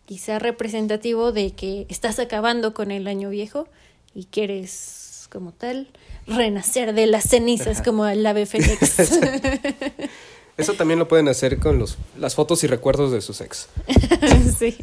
quizá 0.10 0.39
representativo 0.39 1.32
de 1.32 1.52
que 1.52 1.86
estás 1.88 2.17
acabando 2.17 2.74
con 2.74 2.89
el 2.89 3.08
año 3.08 3.30
viejo 3.30 3.67
y 4.15 4.26
quieres, 4.26 5.28
como 5.32 5.52
tal, 5.52 5.88
renacer 6.26 6.95
de 6.95 7.06
las 7.06 7.26
cenizas 7.26 7.84
como 7.84 8.08
el 8.08 8.26
ave 8.26 8.48
fénix. 8.48 9.12
Eso 10.58 10.74
también 10.74 10.98
lo 10.98 11.08
pueden 11.08 11.28
hacer 11.28 11.60
con 11.60 11.78
los, 11.78 12.00
las 12.17 12.34
fotos 12.34 12.63
y 12.63 12.67
recuerdos 12.67 13.12
de 13.12 13.22
sus 13.22 13.39
ex. 13.39 13.67
sí. 14.58 14.76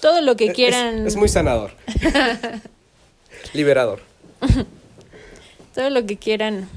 Todo 0.00 0.20
lo 0.20 0.36
que 0.36 0.46
Es- 0.46 0.54
quieran. 0.54 1.08
Es, 1.08 1.16
muy 1.16 1.28
sanador. 1.28 1.72
Liberador. 3.52 4.00
Todo 5.74 5.90
lo 5.90 6.06
que 6.06 6.18
quieran, 6.18 6.68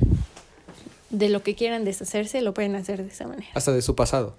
de 1.12 1.30
lo 1.30 1.44
que 1.44 1.54
quieran 1.54 1.86
deshacerse, 1.86 2.42
lo 2.42 2.56
pueden 2.56 2.76
hacer 2.76 3.04
de 3.04 3.10
esa 3.10 3.28
manera. 3.28 3.52
Hasta 3.54 3.74
de 3.74 3.84
su 3.84 3.96
pasado. 3.96 4.36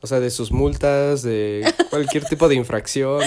O 0.00 0.06
sea, 0.06 0.20
de 0.20 0.30
sus 0.30 0.52
multas, 0.52 1.22
de 1.22 1.64
cualquier 1.90 2.24
tipo 2.24 2.48
de 2.48 2.54
infracción. 2.54 3.22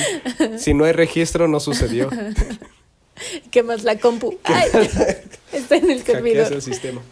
Si 0.57 0.73
no 0.73 0.85
hay 0.85 0.93
registro, 0.93 1.47
no 1.47 1.59
sucedió. 1.59 2.09
¿Qué 3.51 3.61
más 3.63 3.83
la 3.83 3.99
compu? 3.99 4.37
¡Ay! 4.43 4.67
Está 5.51 5.75
en 5.75 5.91
el 5.91 6.01
servidor. 6.03 6.51
el 6.51 6.61
sistema. 6.61 7.01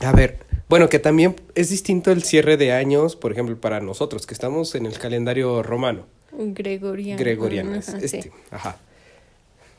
A 0.00 0.12
ver, 0.12 0.38
bueno, 0.68 0.88
que 0.88 0.98
también 0.98 1.36
es 1.54 1.70
distinto 1.70 2.10
el 2.12 2.22
cierre 2.22 2.56
de 2.56 2.72
años, 2.72 3.16
por 3.16 3.32
ejemplo, 3.32 3.56
para 3.58 3.80
nosotros, 3.80 4.26
que 4.26 4.34
estamos 4.34 4.74
en 4.74 4.86
el 4.86 4.98
calendario 4.98 5.62
romano, 5.62 6.04
Gregoriano. 6.32 7.18
gregoriano. 7.18 7.74
es 7.74 7.88
Ajá, 7.88 7.98
este, 7.98 8.22
sí. 8.22 8.30
ajá. 8.50 8.76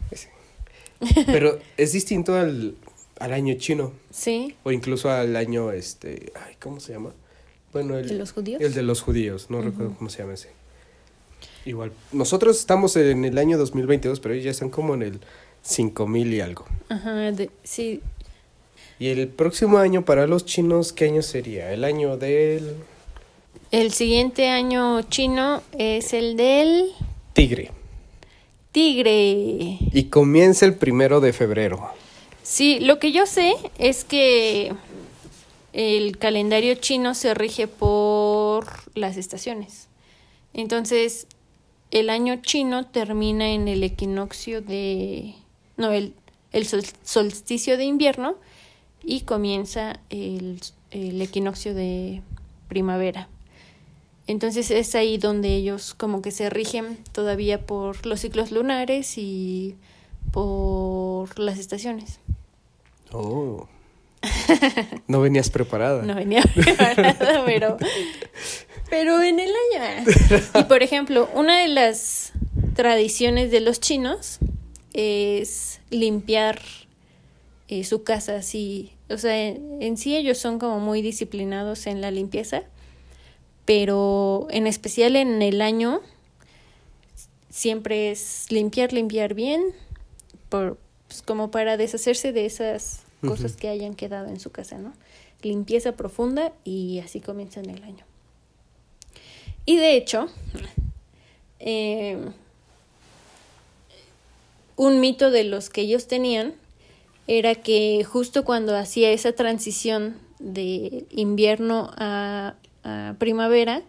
Ese. 0.09 0.29
Pero 1.27 1.59
es 1.77 1.91
distinto 1.91 2.33
al, 2.35 2.75
al 3.19 3.33
año 3.33 3.53
chino, 3.55 3.91
Sí, 4.11 4.55
o 4.63 4.71
incluso 4.71 5.11
al 5.11 5.35
año, 5.35 5.71
este, 5.71 6.31
ay, 6.47 6.55
¿cómo 6.59 6.79
se 6.79 6.93
llama? 6.93 7.11
Bueno, 7.75 7.97
el 7.97 8.07
¿De 8.07 8.15
los 8.15 8.31
judíos? 8.31 8.61
El 8.61 8.73
de 8.73 8.83
los 8.83 9.01
judíos, 9.01 9.47
no 9.49 9.61
recuerdo 9.61 9.93
cómo 9.97 10.09
se 10.09 10.19
llama 10.19 10.35
ese. 10.35 10.47
Igual, 11.65 11.91
nosotros 12.13 12.57
estamos 12.57 12.95
en 12.95 13.25
el 13.25 13.37
año 13.37 13.57
2022, 13.57 14.21
pero 14.21 14.33
ellos 14.33 14.45
ya 14.45 14.51
están 14.51 14.69
como 14.69 14.93
en 14.93 15.01
el 15.01 15.19
5000 15.61 16.33
y 16.33 16.39
algo. 16.39 16.65
ajá, 16.87 17.33
de- 17.33 17.49
sí. 17.63 17.99
Y 18.97 19.07
el 19.09 19.27
próximo 19.27 19.77
año 19.77 20.05
para 20.05 20.25
los 20.25 20.45
chinos, 20.45 20.93
¿qué 20.93 21.03
año 21.03 21.21
sería? 21.21 21.73
El 21.73 21.83
año 21.83 22.15
del 22.15 22.75
El 23.71 23.91
siguiente 23.91 24.47
año 24.47 25.01
chino 25.01 25.61
es 25.77 26.13
el 26.13 26.37
del 26.37 26.91
tigre. 27.33 27.71
tigre. 28.71 29.79
Y 29.91 30.05
comienza 30.09 30.65
el 30.65 30.75
primero 30.75 31.19
de 31.19 31.33
febrero. 31.33 31.89
Sí, 32.41 32.79
lo 32.79 32.99
que 32.99 33.11
yo 33.11 33.25
sé 33.25 33.55
es 33.79 34.05
que 34.05 34.71
el 35.75 36.17
calendario 36.17 36.75
chino 36.75 37.13
se 37.13 37.33
rige 37.33 37.67
por 37.67 38.65
las 38.97 39.17
estaciones. 39.17 39.89
Entonces, 40.53 41.27
el 41.91 42.09
año 42.09 42.37
chino 42.41 42.85
termina 42.85 43.49
en 43.49 43.67
el 43.67 43.83
equinoccio 43.83 44.61
de... 44.61 45.35
No, 45.75 45.91
el, 45.91 46.13
el 46.53 46.65
sol- 46.65 46.85
solsticio 47.03 47.77
de 47.77 47.83
invierno 47.83 48.37
y 49.03 49.21
comienza 49.21 49.99
el, 50.09 50.61
el 50.91 51.21
equinoccio 51.21 51.73
de 51.75 52.21
primavera. 52.69 53.27
Entonces 54.27 54.71
es 54.71 54.95
ahí 54.95 55.17
donde 55.17 55.53
ellos 55.55 55.93
como 55.93 56.21
que 56.21 56.31
se 56.31 56.49
rigen 56.49 56.97
todavía 57.11 57.65
por 57.65 58.05
los 58.05 58.21
ciclos 58.21 58.51
lunares 58.51 59.17
y 59.17 59.75
por 60.31 61.37
las 61.37 61.59
estaciones. 61.59 62.19
Oh. 63.11 63.67
No 65.07 65.21
venías 65.21 65.49
preparada. 65.49 66.01
No 66.01 66.15
venía 66.15 66.41
preparada, 66.55 67.43
pero, 67.45 67.77
pero 68.89 69.21
en 69.21 69.39
el 69.39 69.51
año. 69.73 70.05
Y 70.59 70.63
por 70.63 70.83
ejemplo, 70.83 71.29
una 71.33 71.61
de 71.61 71.67
las 71.67 72.33
tradiciones 72.75 73.51
de 73.51 73.59
los 73.61 73.79
chinos 73.79 74.39
es 74.93 75.81
limpiar 75.89 76.61
eh, 77.67 77.83
su 77.83 78.03
casa 78.03 78.37
así. 78.37 78.91
O 79.09 79.17
sea, 79.17 79.37
en, 79.37 79.81
en 79.81 79.97
sí 79.97 80.15
ellos 80.15 80.37
son 80.37 80.59
como 80.59 80.79
muy 80.79 81.01
disciplinados 81.01 81.87
en 81.87 82.01
la 82.01 82.11
limpieza, 82.11 82.63
pero 83.65 84.47
en 84.49 84.67
especial 84.67 85.15
en 85.15 85.41
el 85.41 85.61
año 85.61 86.01
siempre 87.49 88.11
es 88.11 88.47
limpiar, 88.49 88.91
limpiar 88.91 89.33
bien, 89.33 89.63
por, 90.49 90.77
pues, 91.07 91.21
como 91.21 91.51
para 91.51 91.77
deshacerse 91.77 92.33
de 92.33 92.45
esas 92.45 93.04
cosas 93.27 93.55
que 93.55 93.67
hayan 93.69 93.93
quedado 93.95 94.27
en 94.27 94.39
su 94.39 94.51
casa, 94.51 94.77
¿no? 94.77 94.93
Limpieza 95.41 95.93
profunda 95.93 96.53
y 96.63 96.99
así 96.99 97.19
comienzan 97.21 97.69
el 97.69 97.83
año. 97.83 98.05
Y 99.65 99.77
de 99.77 99.95
hecho, 99.95 100.27
eh, 101.59 102.17
un 104.75 104.99
mito 104.99 105.31
de 105.31 105.43
los 105.43 105.69
que 105.69 105.81
ellos 105.81 106.07
tenían 106.07 106.53
era 107.27 107.55
que 107.55 108.03
justo 108.03 108.43
cuando 108.45 108.75
hacía 108.77 109.11
esa 109.11 109.31
transición 109.33 110.17
de 110.39 111.05
invierno 111.09 111.91
a, 111.97 112.55
a 112.83 113.15
primavera, 113.17 113.81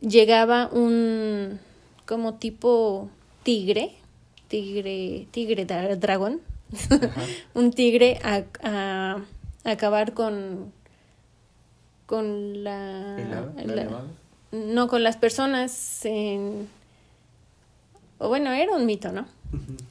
llegaba 0.00 0.68
un 0.72 1.60
como 2.06 2.34
tipo 2.34 3.10
tigre, 3.42 3.92
tigre, 4.48 5.26
tigre 5.30 5.66
dra- 5.66 5.96
dragón, 5.96 6.40
un 7.54 7.72
tigre 7.72 8.18
a, 8.22 8.44
a- 8.62 9.22
a 9.64 9.70
acabar 9.70 10.12
con 10.14 10.72
con 12.06 12.64
la, 12.64 13.16
la- 13.74 13.84
no 14.52 14.88
con 14.88 15.02
las 15.02 15.16
personas 15.16 16.04
en 16.04 16.68
o 18.18 18.28
bueno 18.28 18.52
era 18.52 18.74
un 18.74 18.86
mito 18.86 19.12
no 19.12 19.26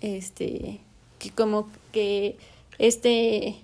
este 0.02 0.80
que 1.20 1.30
como 1.32 1.70
que 1.92 2.38
este 2.80 3.56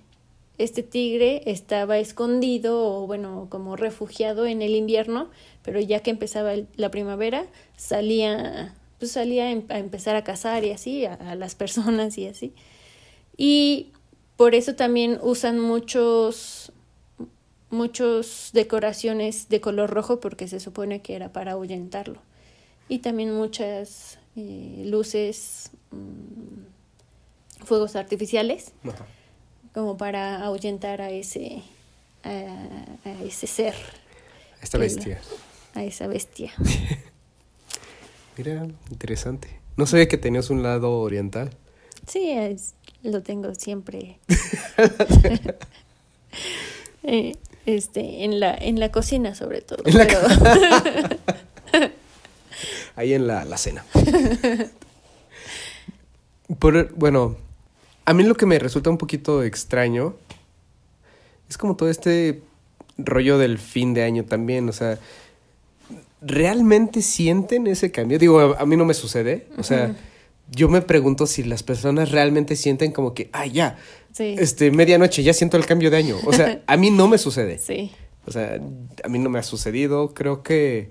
este 0.59 0.83
tigre 0.83 1.41
estaba 1.49 1.97
escondido 1.97 2.79
o 3.01 3.07
bueno 3.07 3.47
como 3.49 3.75
refugiado 3.75 4.45
en 4.45 4.61
el 4.61 4.75
invierno 4.75 5.29
pero 5.63 5.79
ya 5.79 5.99
que 6.01 6.11
empezaba 6.11 6.53
el- 6.53 6.67
la 6.75 6.89
primavera 6.91 7.45
salía 7.75 8.73
pues 8.99 9.11
salía 9.13 9.45
a 9.45 9.51
em- 9.51 9.65
a 9.69 9.79
empezar 9.79 10.15
a 10.15 10.23
cazar 10.23 10.63
y 10.63 10.71
así 10.71 11.05
a, 11.05 11.13
a 11.15 11.35
las 11.35 11.55
personas 11.55 12.17
y 12.19 12.27
así 12.27 12.53
y 13.37 13.91
por 14.37 14.55
eso 14.55 14.75
también 14.75 15.19
usan 15.21 15.59
muchos 15.59 16.71
muchos 17.69 18.51
decoraciones 18.53 19.49
de 19.49 19.59
color 19.61 19.89
rojo 19.89 20.19
porque 20.19 20.47
se 20.47 20.59
supone 20.59 21.01
que 21.01 21.15
era 21.15 21.33
para 21.33 21.53
ahuyentarlo 21.53 22.21
y 22.87 22.99
también 22.99 23.33
muchas 23.33 24.19
eh, 24.35 24.83
luces 24.85 25.71
mm, 25.91 27.65
fuegos 27.65 27.95
artificiales 27.95 28.73
Ajá. 28.83 29.05
como 29.73 29.97
para 29.97 30.43
ahuyentar 30.43 31.01
a 31.01 31.09
ese 31.09 31.63
a, 32.23 32.29
a 33.09 33.23
ese 33.23 33.47
ser 33.47 33.73
Esta 34.61 34.77
bestia. 34.77 35.19
a 35.73 35.83
esa 35.83 36.05
bestia 36.07 36.53
Mira, 38.37 38.67
interesante. 38.89 39.59
No 39.77 39.85
sabía 39.85 40.07
que 40.07 40.17
tenías 40.17 40.49
un 40.49 40.63
lado 40.63 40.99
oriental. 40.99 41.51
sí 42.07 42.31
es- 42.31 42.73
lo 43.03 43.21
tengo 43.21 43.53
siempre 43.55 44.17
Eh, 47.03 47.35
este 47.65 48.23
en 48.23 48.39
la 48.39 48.55
en 48.55 48.79
la 48.79 48.91
cocina 48.91 49.35
sobre 49.35 49.61
todo 49.61 49.83
En 49.85 49.93
pero 49.97 50.19
Ahí 52.95 53.13
en 53.13 53.27
la, 53.27 53.43
la 53.45 53.57
cena. 53.57 53.83
Por- 56.59 56.93
bueno, 56.93 57.35
a 58.05 58.13
mí 58.13 58.23
lo 58.23 58.35
que 58.35 58.45
me 58.45 58.59
resulta 58.59 58.89
un 58.89 58.97
poquito 58.97 59.43
extraño 59.43 60.15
es 61.49 61.57
como 61.57 61.75
todo 61.75 61.89
este 61.89 62.41
rollo 62.97 63.37
del 63.37 63.57
fin 63.57 63.93
de 63.93 64.03
año 64.03 64.23
también. 64.25 64.69
O 64.69 64.73
sea, 64.73 64.99
¿realmente 66.21 67.01
sienten 67.01 67.65
ese 67.67 67.91
cambio? 67.91 68.19
Digo, 68.19 68.39
a, 68.39 68.61
a 68.61 68.65
mí 68.65 68.77
no 68.77 68.85
me 68.85 68.93
sucede. 68.93 69.47
O 69.57 69.63
sea. 69.63 69.95
Yo 70.51 70.69
me 70.69 70.81
pregunto 70.81 71.25
si 71.27 71.43
las 71.43 71.63
personas 71.63 72.11
realmente 72.11 72.55
sienten 72.55 72.91
como 72.91 73.13
que, 73.13 73.29
ah, 73.33 73.45
ya, 73.45 73.77
sí 74.11 74.35
este, 74.37 74.69
medianoche, 74.71 75.23
ya 75.23 75.33
siento 75.33 75.57
el 75.57 75.65
cambio 75.65 75.89
de 75.91 75.97
año. 75.97 76.17
O 76.25 76.33
sea, 76.33 76.61
a 76.67 76.77
mí 76.77 76.89
no 76.91 77.07
me 77.07 77.17
sucede. 77.17 77.57
sí 77.57 77.91
O 78.25 78.31
sea, 78.31 78.59
a 79.03 79.07
mí 79.09 79.19
no 79.19 79.29
me 79.29 79.39
ha 79.39 79.43
sucedido, 79.43 80.13
creo 80.13 80.43
que, 80.43 80.89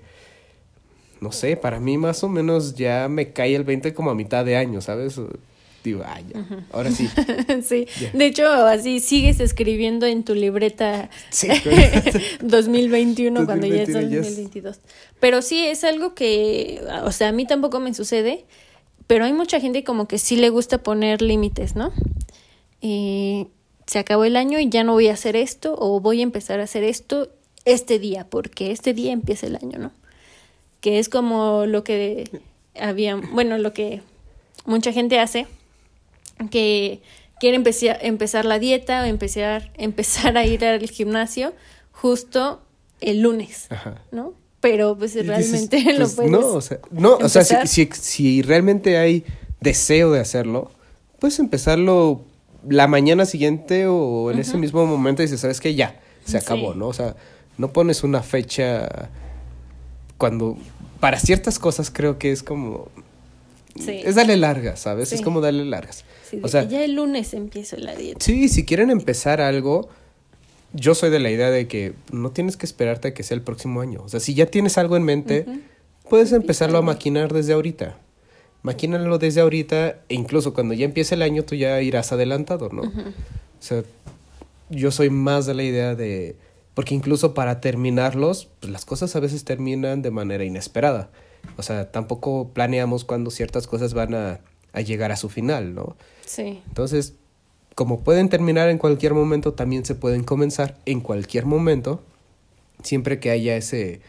no 1.21 1.31
sé, 1.31 1.55
para 1.55 1.79
mí 1.79 1.97
más 1.97 2.23
o 2.23 2.29
menos 2.29 2.75
ya 2.75 3.07
me 3.07 3.31
cae 3.31 3.55
el 3.55 3.63
20 3.63 3.93
como 3.93 4.11
a 4.11 4.15
mitad 4.15 4.43
de 4.43 4.57
año, 4.57 4.81
¿sabes? 4.81 5.19
Digo, 5.83 6.01
ah, 6.05 6.19
ya, 6.21 6.65
ahora 6.71 6.91
sí. 6.91 7.09
sí, 7.63 7.87
de 8.13 8.25
hecho, 8.25 8.45
así 8.49 8.99
sigues 9.01 9.39
escribiendo 9.41 10.05
en 10.05 10.23
tu 10.23 10.33
libreta 10.33 11.09
Sí, 11.29 11.47
2021 12.41 13.45
cuando 13.45 13.67
ya 13.67 13.83
es 13.83 13.91
2021 13.91 14.09
ya 14.09 14.19
es- 14.19 14.35
2022. 14.35 14.79
Pero 15.19 15.41
sí, 15.41 15.65
es 15.65 15.83
algo 15.83 16.13
que, 16.15 16.81
o 17.03 17.11
sea, 17.11 17.29
a 17.29 17.31
mí 17.31 17.45
tampoco 17.45 17.79
me 17.79 17.93
sucede, 17.93 18.45
pero 19.13 19.25
hay 19.25 19.33
mucha 19.33 19.59
gente 19.59 19.83
como 19.83 20.07
que 20.07 20.17
sí 20.17 20.37
le 20.37 20.49
gusta 20.49 20.79
poner 20.79 21.21
límites, 21.21 21.75
¿no? 21.75 21.93
Eh, 22.81 23.45
se 23.85 23.99
acabó 23.99 24.25
el 24.25 24.35
año 24.35 24.57
y 24.57 24.69
ya 24.69 24.83
no 24.83 24.93
voy 24.93 25.07
a 25.07 25.13
hacer 25.13 25.35
esto 25.35 25.75
o 25.77 25.99
voy 25.99 26.21
a 26.21 26.23
empezar 26.23 26.59
a 26.59 26.63
hacer 26.63 26.83
esto 26.83 27.29
este 27.63 27.99
día, 27.99 28.25
porque 28.27 28.71
este 28.71 28.91
día 28.95 29.11
empieza 29.11 29.45
el 29.45 29.55
año, 29.57 29.77
¿no? 29.77 29.91
Que 30.81 30.97
es 30.97 31.09
como 31.09 31.67
lo 31.67 31.83
que 31.83 32.41
había, 32.75 33.15
bueno, 33.17 33.59
lo 33.59 33.71
que 33.71 34.01
mucha 34.65 34.91
gente 34.91 35.19
hace 35.19 35.45
que 36.49 36.99
quiere 37.39 37.55
empezar, 37.55 37.99
empezar 38.01 38.45
la 38.45 38.57
dieta 38.57 39.03
o 39.03 39.05
empezar, 39.05 39.71
empezar 39.77 40.39
a 40.39 40.45
ir 40.47 40.65
al 40.65 40.89
gimnasio 40.89 41.53
justo 41.91 42.63
el 42.99 43.21
lunes, 43.21 43.67
Ajá. 43.69 44.01
¿no? 44.09 44.33
Pero 44.63 44.97
pues 44.97 45.13
dices, 45.13 45.27
realmente 45.27 45.83
lo 45.93 45.99
pues, 46.05 46.13
puedes. 46.15 46.31
No, 46.31 46.39
o 46.39 46.61
sea, 46.61 46.79
no, 46.89 47.17
o 47.17 47.27
sea 47.27 47.43
si, 47.43 47.55
si, 47.67 47.89
si 47.91 48.41
realmente 48.41 48.97
hay 48.97 49.25
deseo 49.59 50.11
de 50.11 50.21
hacerlo, 50.21 50.71
puedes 51.19 51.37
empezarlo 51.39 52.21
la 52.67 52.87
mañana 52.87 53.25
siguiente 53.25 53.87
o 53.87 54.31
en 54.31 54.39
ese 54.39 54.57
mismo 54.57 54.85
momento 54.85 55.21
y 55.21 55.25
dices, 55.25 55.41
¿sabes 55.41 55.59
qué? 55.59 55.75
Ya, 55.75 55.99
se 56.23 56.37
acabó, 56.37 56.71
Sí. 56.71 56.79
¿no? 56.79 56.87
O 56.87 56.93
sea, 56.93 57.15
no 57.57 57.73
pones 57.73 58.03
una 58.03 58.23
fecha 58.23 59.09
cuando... 60.17 60.57
Para 61.01 61.19
ciertas 61.19 61.59
cosas 61.59 61.91
creo 61.91 62.17
que 62.17 62.31
es 62.31 62.41
como... 62.41 62.87
Sí. 63.77 63.99
Es 64.05 64.15
darle 64.15 64.37
largas, 64.37 64.79
¿sabes? 64.79 65.11
Es 65.11 65.19
Sí. 65.19 65.23
como 65.25 65.41
darle 65.41 65.65
largas. 65.65 66.05
Sí, 66.29 66.39
o 66.41 66.47
sea, 66.47 66.63
ya 66.63 66.85
el 66.85 66.93
lunes 66.95 67.33
empiezo 67.33 67.75
la 67.75 67.95
dieta. 67.95 68.23
Sí, 68.23 68.47
si 68.47 68.63
quieren 68.63 68.89
empezar 68.91 69.41
algo, 69.41 69.89
yo 70.73 70.95
soy 70.95 71.09
de 71.09 71.19
la 71.19 71.29
idea 71.29 71.49
de 71.49 71.67
que 71.67 71.93
no 72.11 72.31
tienes 72.31 72.57
que 72.57 72.65
esperarte 72.65 73.09
a 73.09 73.13
que 73.13 73.23
sea 73.23 73.35
el 73.35 73.41
próximo 73.41 73.81
año. 73.81 74.01
O 74.03 74.09
sea, 74.09 74.19
si 74.19 74.33
ya 74.33 74.47
tienes 74.47 74.77
algo 74.77 74.97
en 74.97 75.03
mente, 75.03 75.45
puedes 76.09 76.31
empezarlo 76.31 76.79
a 76.79 76.81
maquinar 76.81 77.31
desde 77.31 77.53
ahorita. 77.53 77.97
Maquínalo 78.63 79.17
desde 79.19 79.41
ahorita 79.41 79.99
e 80.09 80.15
incluso 80.15 80.53
cuando 80.53 80.73
ya 80.73 80.85
empiece 80.85 81.15
el 81.15 81.21
año 81.21 81.43
tú 81.43 81.55
ya 81.55 81.81
irás 81.81 82.11
adelantado, 82.11 82.69
¿no? 82.69 82.81
O 82.83 83.59
sea, 83.59 83.83
yo 84.69 84.91
soy 84.91 85.09
más 85.09 85.45
de 85.45 85.53
la 85.53 85.63
idea 85.63 85.95
de... 85.95 86.35
Porque 86.73 86.95
incluso 86.95 87.35
para 87.35 87.61
terminarlos, 87.61 88.49
pues 88.59 88.71
las 88.71 88.83
cosas 88.83 89.15
a 89.15 89.19
veces 89.19 89.43
terminan 89.43 90.01
de 90.01 90.09
manera 90.09 90.43
inesperada. 90.43 91.11
O 91.57 91.61
sea, 91.61 91.91
tampoco 91.91 92.49
planeamos 92.53 93.03
cuando 93.03 93.29
ciertas 93.29 93.67
cosas 93.67 93.93
van 93.93 94.15
a, 94.15 94.39
a 94.71 94.81
llegar 94.81 95.11
a 95.11 95.17
su 95.17 95.29
final, 95.29 95.75
¿no? 95.75 95.95
Sí, 96.25 96.61
Entonces, 96.67 97.13
como 97.75 98.01
pueden 98.01 98.29
terminar 98.29 98.69
en 98.69 98.77
cualquier 98.77 99.13
momento, 99.13 99.53
también 99.53 99.85
se 99.85 99.95
pueden 99.95 100.23
comenzar 100.23 100.77
en 100.85 101.01
cualquier 101.01 101.45
momento, 101.45 102.01
siempre 102.83 103.19
que 103.19 103.31
haya 103.31 103.55
ese 103.55 104.01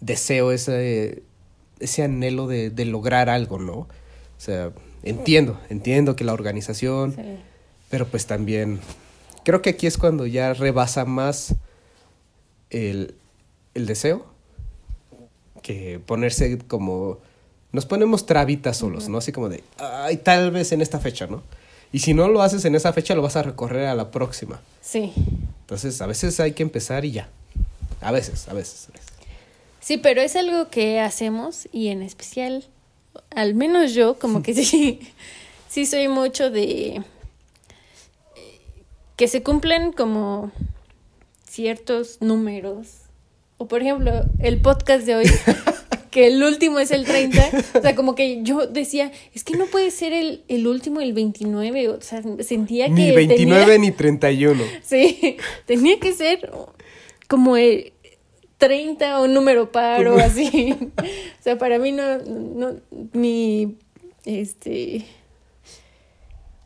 deseo, 0.00 0.52
ese, 0.52 1.22
ese 1.80 2.02
anhelo 2.02 2.46
de, 2.46 2.70
de 2.70 2.84
lograr 2.84 3.28
algo, 3.28 3.58
¿no? 3.58 3.74
O 3.74 3.88
sea, 4.38 4.72
entiendo, 5.02 5.60
entiendo 5.68 6.16
que 6.16 6.24
la 6.24 6.32
organización, 6.32 7.14
sí. 7.14 7.22
pero 7.90 8.06
pues 8.06 8.26
también 8.26 8.80
creo 9.44 9.62
que 9.62 9.70
aquí 9.70 9.86
es 9.86 9.96
cuando 9.96 10.26
ya 10.26 10.54
rebasa 10.54 11.04
más 11.04 11.54
el, 12.70 13.14
el 13.74 13.86
deseo 13.86 14.26
que 15.62 16.00
ponerse 16.04 16.58
como... 16.58 17.18
Nos 17.72 17.84
ponemos 17.84 18.24
trabitas 18.24 18.78
solos, 18.78 19.08
¿no? 19.08 19.18
Así 19.18 19.32
como 19.32 19.48
de, 19.48 19.62
ay, 19.78 20.16
tal 20.16 20.50
vez 20.50 20.72
en 20.72 20.80
esta 20.80 20.98
fecha, 20.98 21.26
¿no? 21.26 21.42
Y 21.92 22.00
si 22.00 22.14
no 22.14 22.28
lo 22.28 22.42
haces 22.42 22.64
en 22.64 22.74
esa 22.74 22.92
fecha, 22.92 23.14
lo 23.14 23.22
vas 23.22 23.36
a 23.36 23.42
recorrer 23.42 23.86
a 23.86 23.94
la 23.94 24.10
próxima. 24.10 24.60
Sí. 24.80 25.12
Entonces, 25.60 26.00
a 26.00 26.06
veces 26.06 26.38
hay 26.40 26.52
que 26.52 26.62
empezar 26.62 27.04
y 27.04 27.12
ya. 27.12 27.28
A 28.00 28.12
veces, 28.12 28.48
a 28.48 28.52
veces. 28.52 28.88
a 28.88 28.92
veces. 28.92 29.06
Sí, 29.80 29.98
pero 29.98 30.20
es 30.20 30.34
algo 30.34 30.68
que 30.68 31.00
hacemos 31.00 31.68
y 31.70 31.88
en 31.88 32.02
especial, 32.02 32.64
al 33.30 33.54
menos 33.54 33.94
yo, 33.94 34.18
como 34.18 34.42
que 34.42 34.52
sí, 34.64 35.00
sí 35.68 35.86
soy 35.86 36.08
mucho 36.08 36.50
de... 36.50 37.02
que 39.14 39.28
se 39.28 39.42
cumplen 39.42 39.92
como 39.92 40.50
ciertos 41.48 42.18
números. 42.20 42.88
O 43.58 43.68
por 43.68 43.80
ejemplo, 43.80 44.24
el 44.40 44.60
podcast 44.60 45.06
de 45.06 45.14
hoy, 45.14 45.26
que 46.16 46.28
el 46.28 46.42
último 46.42 46.78
es 46.78 46.92
el 46.92 47.04
30. 47.04 47.50
O 47.74 47.82
sea, 47.82 47.94
como 47.94 48.14
que 48.14 48.40
yo 48.42 48.66
decía, 48.66 49.12
es 49.34 49.44
que 49.44 49.54
no 49.54 49.66
puede 49.66 49.90
ser 49.90 50.14
el, 50.14 50.42
el 50.48 50.66
último 50.66 51.02
el 51.02 51.12
29. 51.12 51.90
O 51.90 52.00
sea, 52.00 52.22
sentía 52.40 52.86
que... 52.86 52.92
Ni 52.92 53.10
29 53.12 53.62
tenía- 53.64 53.78
ni 53.78 53.90
31. 53.92 54.62
Sí, 54.82 55.36
tenía 55.66 56.00
que 56.00 56.14
ser 56.14 56.50
como 57.28 57.58
el 57.58 57.92
30 58.56 59.20
o 59.20 59.24
un 59.26 59.34
número 59.34 59.70
par 59.70 60.06
o 60.08 60.16
así. 60.18 60.74
O 60.96 61.42
sea, 61.42 61.58
para 61.58 61.78
mí 61.78 61.92
no, 61.92 62.16
no, 62.16 62.76
mi, 63.12 63.74
este, 64.24 65.04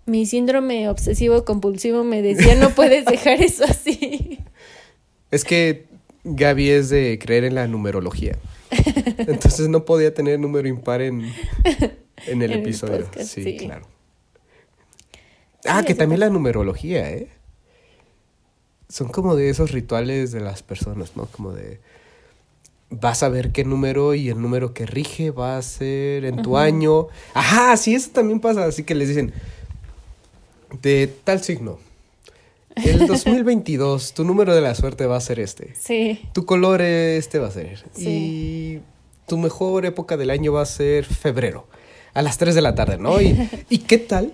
mi 0.06 0.26
síndrome 0.26 0.88
obsesivo 0.88 1.44
compulsivo 1.44 2.04
me 2.04 2.22
decía, 2.22 2.54
no 2.54 2.70
puedes 2.70 3.04
dejar 3.04 3.42
eso 3.42 3.64
así. 3.64 4.38
Es 5.32 5.44
que 5.44 5.86
Gaby 6.22 6.70
es 6.70 6.88
de 6.90 7.18
creer 7.20 7.42
en 7.42 7.56
la 7.56 7.66
numerología. 7.66 8.36
Entonces 9.18 9.68
no 9.68 9.84
podía 9.84 10.14
tener 10.14 10.38
número 10.38 10.68
impar 10.68 11.00
en, 11.02 11.22
en 11.24 11.32
el 11.80 11.98
En 12.26 12.42
el 12.42 12.52
episodio. 12.52 13.04
podcast, 13.04 13.28
sí, 13.28 13.42
sí. 13.42 13.56
claro. 13.56 13.86
Ah, 15.66 15.80
Sí, 15.80 15.86
que 15.86 15.94
también 15.94 16.20
la 16.20 16.30
numerología, 16.30 17.10
¿eh? 17.10 17.28
Son 18.88 19.08
como 19.08 19.36
de 19.36 19.50
esos 19.50 19.72
rituales 19.72 20.32
de 20.32 20.40
las 20.40 20.62
personas, 20.62 21.16
¿no? 21.16 21.26
Como 21.26 21.52
de 21.52 21.80
vas 22.90 23.22
a 23.22 23.28
ver 23.28 23.52
qué 23.52 23.64
número 23.64 24.14
y 24.14 24.28
el 24.30 24.40
número 24.42 24.74
que 24.74 24.84
rige 24.84 25.30
va 25.30 25.56
a 25.56 25.62
ser 25.62 26.24
en 26.24 26.42
tu 26.42 26.56
año. 26.56 27.06
Ajá, 27.34 27.76
sí, 27.76 27.94
eso 27.94 28.10
también 28.10 28.40
pasa. 28.40 28.64
Así 28.64 28.82
que 28.82 28.94
les 28.96 29.08
dicen, 29.08 29.32
de 30.82 31.06
tal 31.24 31.40
signo. 31.42 31.78
El 32.76 33.06
2022, 33.06 34.14
tu 34.14 34.24
número 34.24 34.54
de 34.54 34.60
la 34.60 34.74
suerte 34.74 35.06
va 35.06 35.16
a 35.16 35.20
ser 35.20 35.40
este. 35.40 35.74
Sí, 35.78 36.20
Tu 36.32 36.44
color 36.46 36.80
este 36.82 37.38
va 37.38 37.48
a 37.48 37.50
ser. 37.50 37.84
Sí. 37.94 38.08
Y 38.08 38.80
tu 39.26 39.38
mejor 39.38 39.86
época 39.86 40.16
del 40.16 40.30
año 40.30 40.52
va 40.52 40.62
a 40.62 40.66
ser 40.66 41.04
febrero, 41.04 41.66
a 42.14 42.22
las 42.22 42.38
3 42.38 42.54
de 42.54 42.62
la 42.62 42.74
tarde, 42.74 42.98
¿no? 42.98 43.20
Y, 43.20 43.36
¿y 43.68 43.78
qué 43.78 43.98
tal 43.98 44.32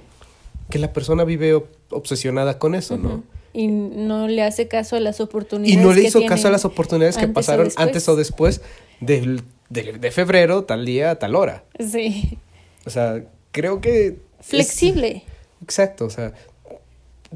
que 0.70 0.79
la 0.79 0.92
persona 0.92 1.25
vive 1.25 1.55
ob- 1.55 1.66
obsesionada 1.90 2.59
con 2.59 2.75
eso, 2.75 2.96
¿no? 2.99 3.22
y 3.53 3.68
no 3.68 4.29
le 4.29 4.42
hace 4.42 4.68
caso 4.68 4.96
a 4.96 5.01
las 5.01 5.18
oportunidades. 5.22 5.81
Y 5.83 5.83
no 5.83 5.94
le 5.94 6.03
hizo 6.03 6.22
caso 6.27 6.49
a 6.49 6.51
las 6.51 6.66
oportunidades 6.66 7.16
que 7.16 7.25
o 7.25 7.33
pasaron 7.33 7.70
antes 7.77 8.07
o 8.07 8.14
después 8.14 8.61
de, 9.01 9.40
de 9.70 10.11
febrero, 10.11 10.64
tal 10.64 10.85
día, 10.85 11.18
tal 11.18 11.35
hora. 11.35 11.64
Sí, 11.81 12.37
O 12.85 12.90
sea, 12.90 13.25
creo 13.53 13.81
que... 13.81 14.09
es- 14.09 14.46
flexible. 14.46 15.22
Exacto, 15.62 16.05
o 16.05 16.11
sea, 16.11 16.35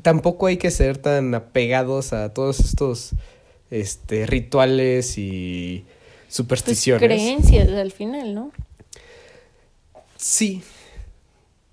tampoco 0.02 0.46
hay 0.46 0.56
que 0.56 0.70
ser 0.70 0.98
tan 0.98 1.34
apegados 1.34 2.12
a 2.12 2.32
todos 2.32 2.60
estos 2.60 3.10
este, 3.70 4.26
rituales 4.26 5.18
y 5.18 5.84
supersticiones. 6.28 7.00
Pues 7.00 7.20
creencias 7.20 7.68
al 7.70 7.92
final, 7.92 8.34
¿no? 8.34 8.52
Sí, 10.16 10.62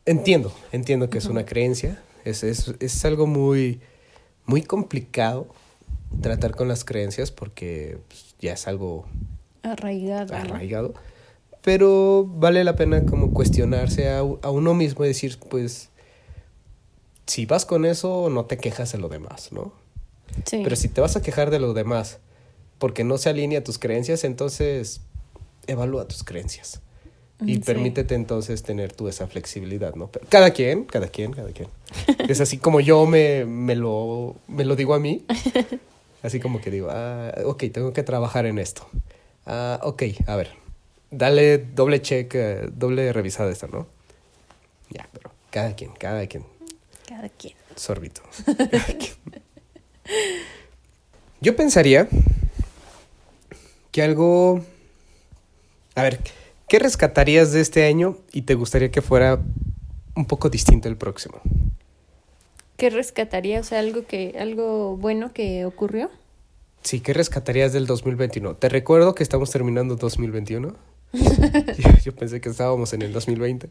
entiendo, 0.06 0.54
entiendo 0.72 1.10
que 1.10 1.18
es 1.18 1.26
una 1.26 1.46
creencia, 1.46 2.02
es, 2.24 2.44
es, 2.44 2.74
es 2.80 3.06
algo 3.06 3.28
muy, 3.28 3.82
muy 4.46 4.62
complicado 4.62 5.48
tratar 6.22 6.56
con 6.56 6.68
las 6.68 6.86
creencias 6.86 7.32
porque 7.32 7.98
pues, 8.08 8.36
ya 8.40 8.54
es 8.54 8.68
algo 8.68 9.06
Arraigado. 9.64 10.34
arraigado, 10.34 10.94
pero 11.62 12.26
vale 12.26 12.64
la 12.64 12.78
pena 12.78 13.06
como 13.06 13.34
cuestionarse 13.34 14.08
a, 14.10 14.20
a 14.20 14.50
uno 14.50 14.74
mismo 14.74 15.04
y 15.04 15.10
decir, 15.10 15.38
pues, 15.50 15.90
si 17.28 17.46
vas 17.46 17.66
con 17.66 17.86
eso, 17.86 18.30
no 18.30 18.46
te 18.46 18.58
quejas 18.58 18.92
de 18.92 18.98
lo 18.98 19.10
demás, 19.10 19.52
¿no? 19.52 19.72
Sí. 20.46 20.62
Pero 20.64 20.76
si 20.76 20.88
te 20.90 21.02
vas 21.02 21.16
a 21.16 21.22
quejar 21.22 21.50
de 21.52 21.60
lo 21.60 21.74
demás 21.74 22.20
porque 22.80 23.04
no 23.04 23.18
se 23.18 23.30
alinea 23.30 23.60
a 23.60 23.64
tus 23.64 23.78
creencias, 23.80 24.24
entonces 24.24 25.02
evalúa 25.68 26.08
tus 26.08 26.24
creencias. 26.24 26.82
Y 27.42 27.44
Mm, 27.44 27.54
sí. 27.56 27.60
permítete 27.60 28.16
entonces 28.16 28.64
tener 28.64 28.94
tú 28.94 29.08
esa 29.08 29.28
flexibilidad, 29.28 29.94
¿no? 29.96 30.08
Pero 30.08 30.26
cada 30.30 30.52
quien, 30.52 30.86
cada 30.86 31.08
quien, 31.08 31.34
cada 31.34 31.52
quien. 31.52 31.70
es 32.28 32.42
así 32.42 32.58
como 32.58 32.80
yo 32.80 33.06
me, 33.06 33.46
me, 33.46 33.76
lo, 33.76 34.36
me 34.48 34.66
lo 34.66 34.76
digo 34.76 34.94
a 34.96 35.00
mí. 35.00 35.24
Así 36.24 36.40
como 36.40 36.60
que 36.60 36.72
digo, 36.72 36.88
ah, 36.90 37.32
ok, 37.46 37.66
tengo 37.72 37.94
que 37.94 38.02
trabajar 38.02 38.48
en 38.48 38.58
esto. 38.58 38.88
Ah, 39.46 39.80
ok, 39.84 40.04
a 40.26 40.36
ver, 40.36 40.50
dale 41.12 41.60
doble 41.60 42.02
check, 42.02 42.34
eh, 42.34 42.70
doble 42.74 43.14
revisada 43.14 43.52
esta, 43.52 43.68
¿no? 43.68 43.86
Ya, 44.90 45.08
pero 45.14 45.30
cada 45.52 45.76
quien, 45.76 45.92
cada 45.92 46.26
quien. 46.26 46.44
Cada 47.08 47.30
quien. 47.30 47.54
Sorbito. 47.78 48.22
Yo 51.42 51.56
pensaría 51.56 52.10
que 53.92 54.04
algo... 54.04 54.62
A 55.96 56.04
ver, 56.04 56.20
¿qué 56.68 56.80
rescatarías 56.80 57.54
de 57.54 57.62
este 57.62 57.86
año 57.86 58.18
y 58.34 58.42
te 58.42 58.56
gustaría 58.56 58.92
que 58.92 59.02
fuera 59.02 59.40
un 60.16 60.26
poco 60.26 60.50
distinto 60.50 60.90
el 60.90 60.98
próximo? 60.98 61.40
¿Qué 62.76 62.90
rescataría? 62.90 63.62
O 63.62 63.64
sea, 63.64 63.80
algo 63.80 64.06
que, 64.06 64.36
algo 64.38 64.98
bueno 64.98 65.32
que 65.32 65.64
ocurrió. 65.64 66.12
Sí, 66.82 67.00
¿qué 67.00 67.14
rescatarías 67.14 67.72
del 67.72 67.88
2021? 67.88 68.56
Te 68.56 68.68
recuerdo 68.68 69.16
que 69.16 69.24
estamos 69.24 69.50
terminando 69.50 69.96
2021. 69.96 70.76
yo, 71.14 71.90
yo 72.04 72.16
pensé 72.16 72.42
que 72.42 72.50
estábamos 72.50 72.92
en 72.92 73.02
el 73.04 73.14
2020. 73.14 73.70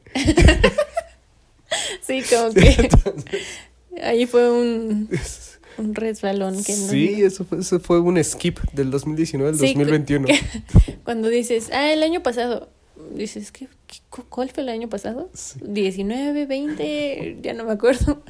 Sí, 2.06 2.22
como 2.34 2.52
que 2.52 2.88
ahí 4.02 4.26
fue 4.26 4.50
un, 4.50 5.08
un 5.78 5.94
resbalón 5.94 6.62
que 6.62 6.76
no. 6.76 6.88
Sí, 6.88 7.22
eso 7.22 7.44
fue, 7.44 7.58
eso 7.60 7.80
fue 7.80 8.00
un 8.00 8.22
skip 8.22 8.58
del 8.72 8.90
2019 8.90 9.50
al 9.50 9.56
Sí, 9.58 9.74
2021. 9.74 10.26
Cuando 11.04 11.28
dices, 11.28 11.70
ah, 11.72 11.92
el 11.92 12.02
año 12.02 12.22
pasado, 12.22 12.68
dices, 13.14 13.52
¿qué, 13.52 13.68
qué- 13.86 13.98
cu- 14.10 14.24
¿cuál 14.28 14.50
fue 14.50 14.62
el 14.62 14.68
año 14.68 14.88
pasado? 14.88 15.30
Sí. 15.34 15.58
19, 15.62 16.46
20, 16.46 17.38
ya 17.42 17.54
no 17.54 17.64
me 17.64 17.72
acuerdo. 17.72 18.22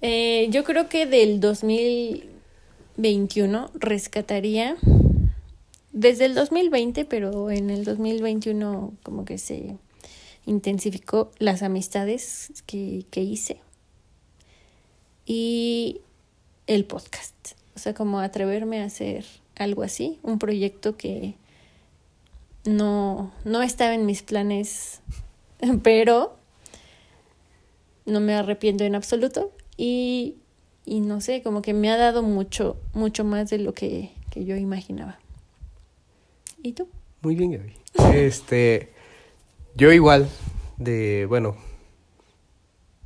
Eh, 0.00 0.48
yo 0.50 0.64
creo 0.64 0.88
que 0.88 1.06
del 1.06 1.40
2021 1.40 3.70
rescataría 3.74 4.76
desde 5.92 6.26
el 6.26 6.34
2020, 6.34 7.04
pero 7.04 7.50
en 7.50 7.70
el 7.70 7.84
2021 7.84 8.92
como 9.02 9.24
que 9.24 9.38
se 9.38 9.76
intensificó 10.48 11.30
las 11.38 11.62
amistades 11.62 12.52
que, 12.66 13.04
que 13.10 13.20
hice 13.22 13.60
y 15.26 16.00
el 16.66 16.84
podcast. 16.86 17.34
O 17.76 17.78
sea, 17.78 17.94
como 17.94 18.18
atreverme 18.18 18.80
a 18.80 18.86
hacer 18.86 19.26
algo 19.56 19.82
así, 19.82 20.18
un 20.22 20.38
proyecto 20.38 20.96
que 20.96 21.34
no, 22.64 23.30
no 23.44 23.62
estaba 23.62 23.94
en 23.94 24.06
mis 24.06 24.22
planes, 24.22 25.00
pero 25.82 26.36
no 28.06 28.20
me 28.20 28.34
arrepiento 28.34 28.84
en 28.84 28.94
absoluto 28.94 29.52
y, 29.76 30.36
y 30.86 31.00
no 31.00 31.20
sé, 31.20 31.42
como 31.42 31.60
que 31.60 31.74
me 31.74 31.90
ha 31.90 31.98
dado 31.98 32.22
mucho, 32.22 32.78
mucho 32.94 33.22
más 33.22 33.50
de 33.50 33.58
lo 33.58 33.74
que, 33.74 34.12
que 34.30 34.46
yo 34.46 34.56
imaginaba. 34.56 35.18
¿Y 36.62 36.72
tú? 36.72 36.88
Muy 37.20 37.34
bien, 37.34 37.52
Gaby. 37.52 37.72
Este, 38.16 38.92
yo 39.74 39.92
igual, 39.92 40.28
de, 40.76 41.26
bueno, 41.26 41.56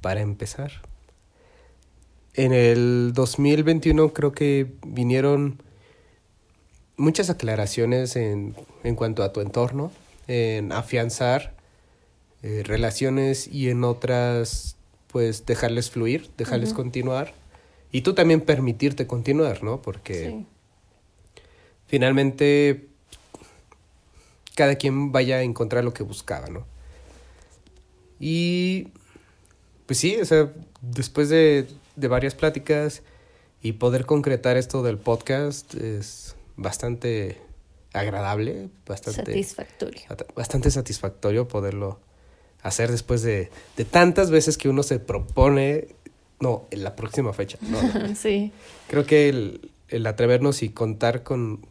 para 0.00 0.20
empezar, 0.20 0.72
en 2.34 2.52
el 2.52 3.12
2021 3.14 4.12
creo 4.12 4.32
que 4.32 4.72
vinieron 4.86 5.62
muchas 6.96 7.30
aclaraciones 7.30 8.16
en, 8.16 8.54
en 8.84 8.94
cuanto 8.96 9.22
a 9.22 9.32
tu 9.32 9.40
entorno, 9.40 9.92
en 10.28 10.72
afianzar 10.72 11.54
eh, 12.42 12.62
relaciones 12.64 13.46
y 13.48 13.68
en 13.70 13.84
otras, 13.84 14.76
pues, 15.08 15.44
dejarles 15.46 15.90
fluir, 15.90 16.30
dejarles 16.36 16.72
continuar. 16.74 17.34
Y 17.92 18.00
tú 18.00 18.14
también 18.14 18.40
permitirte 18.40 19.06
continuar, 19.06 19.62
¿no? 19.62 19.82
Porque 19.82 20.30
Sí. 20.30 20.46
finalmente 21.86 22.88
cada 24.54 24.76
quien 24.76 25.12
vaya 25.12 25.36
a 25.36 25.42
encontrar 25.42 25.84
lo 25.84 25.92
que 25.94 26.02
buscaba, 26.02 26.48
¿no? 26.48 26.66
Y 28.20 28.88
pues 29.86 29.98
sí, 29.98 30.16
o 30.20 30.24
sea, 30.24 30.52
después 30.80 31.28
de, 31.28 31.66
de 31.96 32.08
varias 32.08 32.34
pláticas 32.34 33.02
y 33.62 33.72
poder 33.72 34.06
concretar 34.06 34.56
esto 34.56 34.82
del 34.82 34.98
podcast 34.98 35.74
es 35.74 36.36
bastante 36.56 37.38
agradable, 37.92 38.68
bastante, 38.86 39.22
Satisfactorio. 39.32 40.00
at- 40.08 40.32
bastante 40.34 40.70
satisfactorio 40.70 41.48
poderlo 41.48 42.00
hacer 42.62 42.90
después 42.90 43.22
de, 43.22 43.50
de 43.76 43.84
tantas 43.84 44.30
veces 44.30 44.56
que 44.56 44.68
uno 44.68 44.82
se 44.82 44.98
propone, 45.00 45.88
no, 46.40 46.66
en 46.70 46.84
la 46.84 46.94
próxima 46.96 47.32
fecha, 47.32 47.58
no, 47.62 47.82
no, 47.82 48.14
sí. 48.14 48.52
Creo 48.88 49.04
que 49.04 49.28
el, 49.28 49.70
el 49.88 50.06
atrevernos 50.06 50.62
y 50.62 50.68
contar 50.70 51.22
con, 51.24 51.66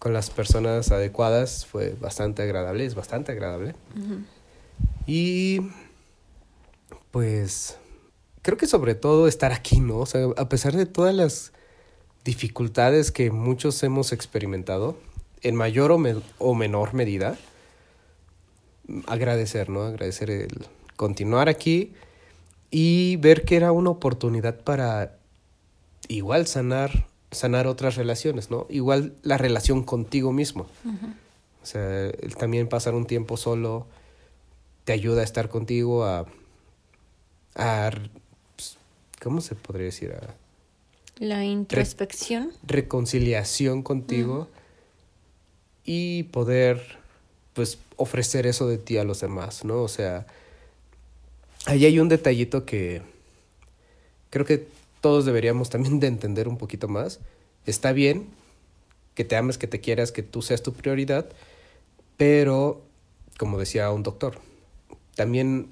con 0.00 0.14
las 0.14 0.30
personas 0.30 0.90
adecuadas 0.90 1.66
fue 1.66 1.94
bastante 2.00 2.42
agradable, 2.42 2.86
es 2.86 2.94
bastante 2.94 3.32
agradable. 3.32 3.74
Y 5.06 5.60
pues 7.10 7.76
creo 8.40 8.56
que 8.56 8.66
sobre 8.66 8.94
todo 8.94 9.28
estar 9.28 9.52
aquí, 9.52 9.78
¿no? 9.78 9.98
O 9.98 10.06
sea, 10.06 10.26
a 10.38 10.48
pesar 10.48 10.74
de 10.74 10.86
todas 10.86 11.14
las 11.14 11.52
dificultades 12.24 13.12
que 13.12 13.30
muchos 13.30 13.82
hemos 13.82 14.12
experimentado, 14.12 14.96
en 15.42 15.54
mayor 15.54 15.92
o, 15.92 15.98
o 16.38 16.54
menor 16.54 16.94
medida, 16.94 17.36
agradecer, 19.06 19.68
¿no? 19.68 19.82
Agradecer 19.82 20.30
el 20.30 20.66
continuar 20.96 21.50
aquí 21.50 21.92
y 22.70 23.16
ver 23.16 23.44
que 23.44 23.56
era 23.56 23.70
una 23.70 23.90
oportunidad 23.90 24.60
para 24.60 25.18
igual 26.08 26.46
sanar, 26.46 27.06
sanar 27.30 27.66
otras 27.66 27.96
relaciones, 27.96 28.50
¿no? 28.50 28.66
Igual 28.68 29.14
la 29.22 29.38
relación 29.38 29.82
contigo 29.82 30.32
mismo. 30.32 30.66
O 31.62 31.66
sea, 31.66 32.06
el 32.06 32.36
también 32.36 32.68
pasar 32.68 32.94
un 32.94 33.06
tiempo 33.06 33.36
solo 33.36 33.86
te 34.84 34.92
ayuda 34.92 35.20
a 35.20 35.24
estar 35.24 35.48
contigo, 35.48 36.04
a, 36.04 36.26
a 37.54 37.90
pues, 38.56 38.76
¿cómo 39.22 39.40
se 39.40 39.54
podría 39.54 39.86
decir? 39.86 40.12
A, 40.12 40.34
la 41.18 41.44
introspección. 41.44 42.50
reconciliación 42.66 43.82
contigo 43.82 44.48
y 45.84 46.24
poder, 46.24 46.98
pues, 47.52 47.78
ofrecer 47.96 48.46
eso 48.46 48.66
de 48.66 48.78
ti 48.78 48.96
a 48.96 49.04
los 49.04 49.20
demás, 49.20 49.64
¿no? 49.64 49.82
O 49.82 49.88
sea, 49.88 50.26
ahí 51.66 51.84
hay 51.84 51.98
un 51.98 52.08
detallito 52.08 52.64
que 52.64 53.02
creo 54.30 54.46
que 54.46 54.66
todos 55.00 55.24
deberíamos 55.24 55.70
también 55.70 56.00
de 56.00 56.06
entender 56.06 56.48
un 56.48 56.56
poquito 56.56 56.88
más. 56.88 57.20
Está 57.66 57.92
bien 57.92 58.28
que 59.14 59.24
te 59.24 59.36
ames, 59.36 59.58
que 59.58 59.66
te 59.66 59.80
quieras, 59.80 60.12
que 60.12 60.22
tú 60.22 60.42
seas 60.42 60.62
tu 60.62 60.72
prioridad, 60.72 61.26
pero, 62.16 62.82
como 63.38 63.58
decía 63.58 63.90
un 63.90 64.02
doctor, 64.02 64.38
también, 65.14 65.68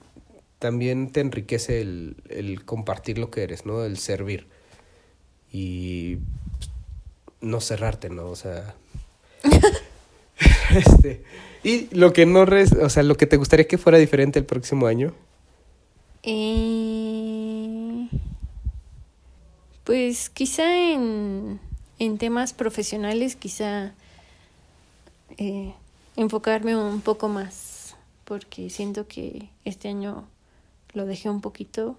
también 0.58 1.10
te 1.10 1.20
enriquece 1.20 1.80
el, 1.80 2.16
el 2.28 2.64
compartir 2.64 3.18
lo 3.18 3.30
que 3.30 3.42
eres, 3.42 3.64
¿no? 3.64 3.84
El 3.84 3.98
servir. 3.98 4.46
Y 5.52 6.18
no 7.40 7.60
cerrarte, 7.60 8.10
¿no? 8.10 8.26
O 8.26 8.36
sea... 8.36 8.74
este, 10.74 11.22
y 11.62 11.94
lo 11.94 12.12
que 12.12 12.26
no, 12.26 12.44
res, 12.44 12.72
o 12.72 12.88
sea, 12.88 13.02
lo 13.02 13.16
que 13.16 13.26
te 13.26 13.36
gustaría 13.36 13.66
que 13.66 13.78
fuera 13.78 13.98
diferente 13.98 14.38
el 14.38 14.44
próximo 14.44 14.86
año. 14.86 15.14
Eh, 16.22 16.87
pues 19.88 20.28
quizá 20.28 20.92
en, 20.92 21.58
en, 21.98 22.18
temas 22.18 22.52
profesionales, 22.52 23.36
quizá 23.36 23.94
eh, 25.38 25.72
enfocarme 26.14 26.76
un 26.76 27.00
poco 27.00 27.28
más, 27.28 27.96
porque 28.26 28.68
siento 28.68 29.08
que 29.08 29.48
este 29.64 29.88
año 29.88 30.28
lo 30.92 31.06
dejé 31.06 31.30
un 31.30 31.40
poquito. 31.40 31.96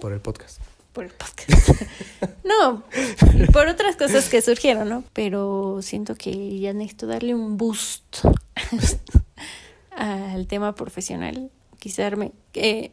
Por 0.00 0.12
el 0.12 0.20
podcast. 0.20 0.60
Por 0.92 1.04
el 1.04 1.12
podcast. 1.12 1.84
no, 2.44 2.82
por 3.52 3.68
otras 3.68 3.94
cosas 3.94 4.28
que 4.28 4.42
surgieron, 4.42 4.88
¿no? 4.88 5.04
Pero 5.12 5.78
siento 5.80 6.16
que 6.16 6.58
ya 6.58 6.72
necesito 6.72 7.06
darle 7.06 7.36
un 7.36 7.56
boost 7.56 8.24
al 9.92 10.48
tema 10.48 10.74
profesional. 10.74 11.52
Quizá 11.78 12.10
eh, 12.54 12.90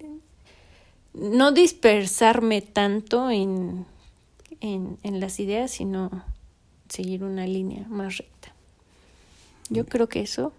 no 1.15 1.51
dispersarme 1.51 2.61
tanto 2.61 3.31
en, 3.31 3.87
en, 4.61 4.97
en 5.03 5.19
las 5.19 5.39
ideas, 5.39 5.71
sino 5.71 6.23
seguir 6.89 7.23
una 7.23 7.45
línea 7.47 7.85
más 7.87 8.17
recta. 8.17 8.53
Yo 9.69 9.85
creo 9.85 10.09
que 10.09 10.21
eso. 10.21 10.53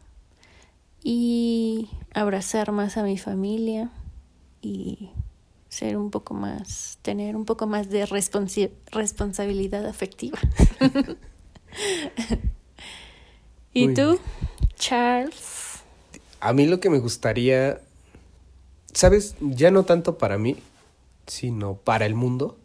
Y 1.03 1.89
abrazar 2.13 2.73
más 2.73 2.97
a 2.97 3.03
mi 3.03 3.19
familia 3.19 3.91
y 4.61 5.11
ser 5.71 5.97
un 5.97 6.11
poco 6.11 6.35
más, 6.35 6.99
tener 7.03 7.37
un 7.37 7.45
poco 7.45 7.67
más 7.67 7.89
de 7.89 8.05
responsabilidad 8.07 9.87
afectiva. 9.87 10.39
¿Y 13.73 13.95
tú, 13.95 14.19
Charles? 14.75 15.81
A 16.41 16.53
mí 16.53 16.67
lo 16.67 16.81
que 16.81 16.91
me 16.91 16.99
gustaría, 16.99 17.81
sabes, 18.93 19.37
ya 19.41 19.71
no 19.71 19.85
tanto 19.85 20.19
para 20.19 20.39
mí, 20.39 20.57
sino 21.27 21.77
para 21.77 22.05
el 22.05 22.15
mundo, 22.15 22.59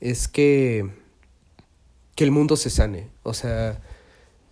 es 0.00 0.28
que, 0.28 0.90
que 2.14 2.24
el 2.24 2.30
mundo 2.30 2.56
se 2.56 2.70
sane. 2.70 3.08
O 3.22 3.34
sea, 3.34 3.80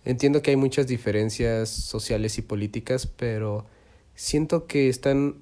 entiendo 0.05 0.41
que 0.41 0.51
hay 0.51 0.57
muchas 0.57 0.87
diferencias 0.87 1.69
sociales 1.69 2.37
y 2.37 2.41
políticas, 2.41 3.07
pero 3.07 3.65
siento 4.15 4.67
que 4.67 4.89
están 4.89 5.35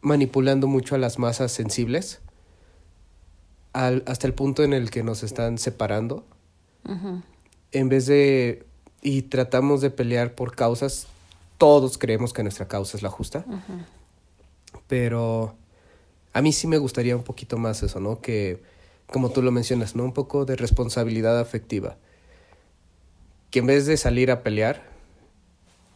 manipulando 0.00 0.66
mucho 0.66 0.94
a 0.94 0.98
las 0.98 1.18
masas 1.18 1.52
sensibles 1.52 2.20
al, 3.72 4.02
hasta 4.06 4.26
el 4.26 4.34
punto 4.34 4.62
en 4.62 4.72
el 4.72 4.90
que 4.90 5.02
nos 5.02 5.22
están 5.22 5.58
separando. 5.58 6.24
En 7.72 7.88
vez 7.88 8.06
de... 8.06 8.66
Y 9.02 9.22
tratamos 9.22 9.82
de 9.82 9.90
pelear 9.90 10.34
por 10.34 10.54
causas. 10.54 11.06
Todos 11.58 11.98
creemos 11.98 12.32
que 12.32 12.42
nuestra 12.42 12.68
causa 12.68 12.96
es 12.96 13.02
la 13.02 13.10
justa. 13.10 13.44
Pero 14.86 15.54
a 16.32 16.40
mí 16.40 16.52
sí 16.52 16.66
me 16.66 16.78
gustaría 16.78 17.16
un 17.16 17.22
poquito 17.22 17.58
más 17.58 17.82
eso, 17.82 18.00
¿no? 18.00 18.20
Que, 18.20 18.62
como 19.06 19.30
tú 19.30 19.42
lo 19.42 19.52
mencionas, 19.52 19.94
¿no? 19.96 20.04
Un 20.04 20.12
poco 20.12 20.44
de 20.44 20.56
responsabilidad 20.56 21.38
afectiva. 21.38 21.96
Que 23.50 23.60
en 23.60 23.66
vez 23.66 23.86
de 23.86 23.96
salir 23.96 24.30
a 24.30 24.42
pelear, 24.42 24.88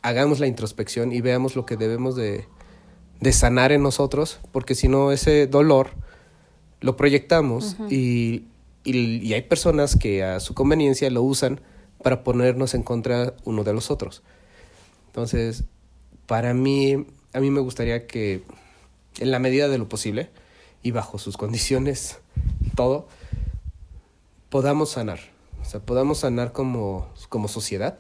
hagamos 0.03 0.41
la 0.41 0.47
introspección 0.47 1.13
y 1.13 1.21
veamos 1.21 1.57
lo 1.57 1.67
que 1.67 1.77
debemos 1.77 2.17
de, 2.17 2.47
de 3.21 3.33
sanar 3.33 3.73
en 3.73 3.83
nosotros, 3.83 4.41
porque 4.53 4.75
si 4.75 4.89
no 4.89 5.13
ese 5.13 5.47
dolor 5.47 5.91
lo 6.81 6.97
proyectamos 6.97 7.77
y, 7.91 8.45
y, 8.85 9.33
hay 9.33 9.43
personas 9.43 9.97
que 9.97 10.23
a 10.23 10.39
su 10.41 10.55
conveniencia 10.55 11.11
lo 11.11 11.23
usan 11.23 11.61
para 12.03 12.23
ponernos 12.23 12.75
en 12.75 12.85
contra 12.85 13.35
uno 13.45 13.65
de 13.65 13.73
los 13.73 13.91
otros. 13.91 14.23
Entonces, 15.09 15.65
para 16.27 16.55
mí, 16.55 17.07
a 17.33 17.41
mí 17.41 17.51
me 17.51 17.61
gustaría 17.61 18.07
que 18.07 18.43
en 19.19 19.31
la 19.33 19.41
medida 19.41 19.69
de 19.69 19.79
lo 19.79 19.89
posible 19.89 20.31
y 20.83 20.93
bajo 20.93 21.19
sus 21.19 21.37
condiciones, 21.37 22.21
todo, 22.79 23.09
podamos 24.51 24.91
sanar. 24.91 25.19
O 25.61 25.65
sea, 25.65 25.81
podamos 25.81 26.19
sanar 26.19 26.53
como, 26.53 27.09
como 27.29 27.49
sociedad 27.49 27.99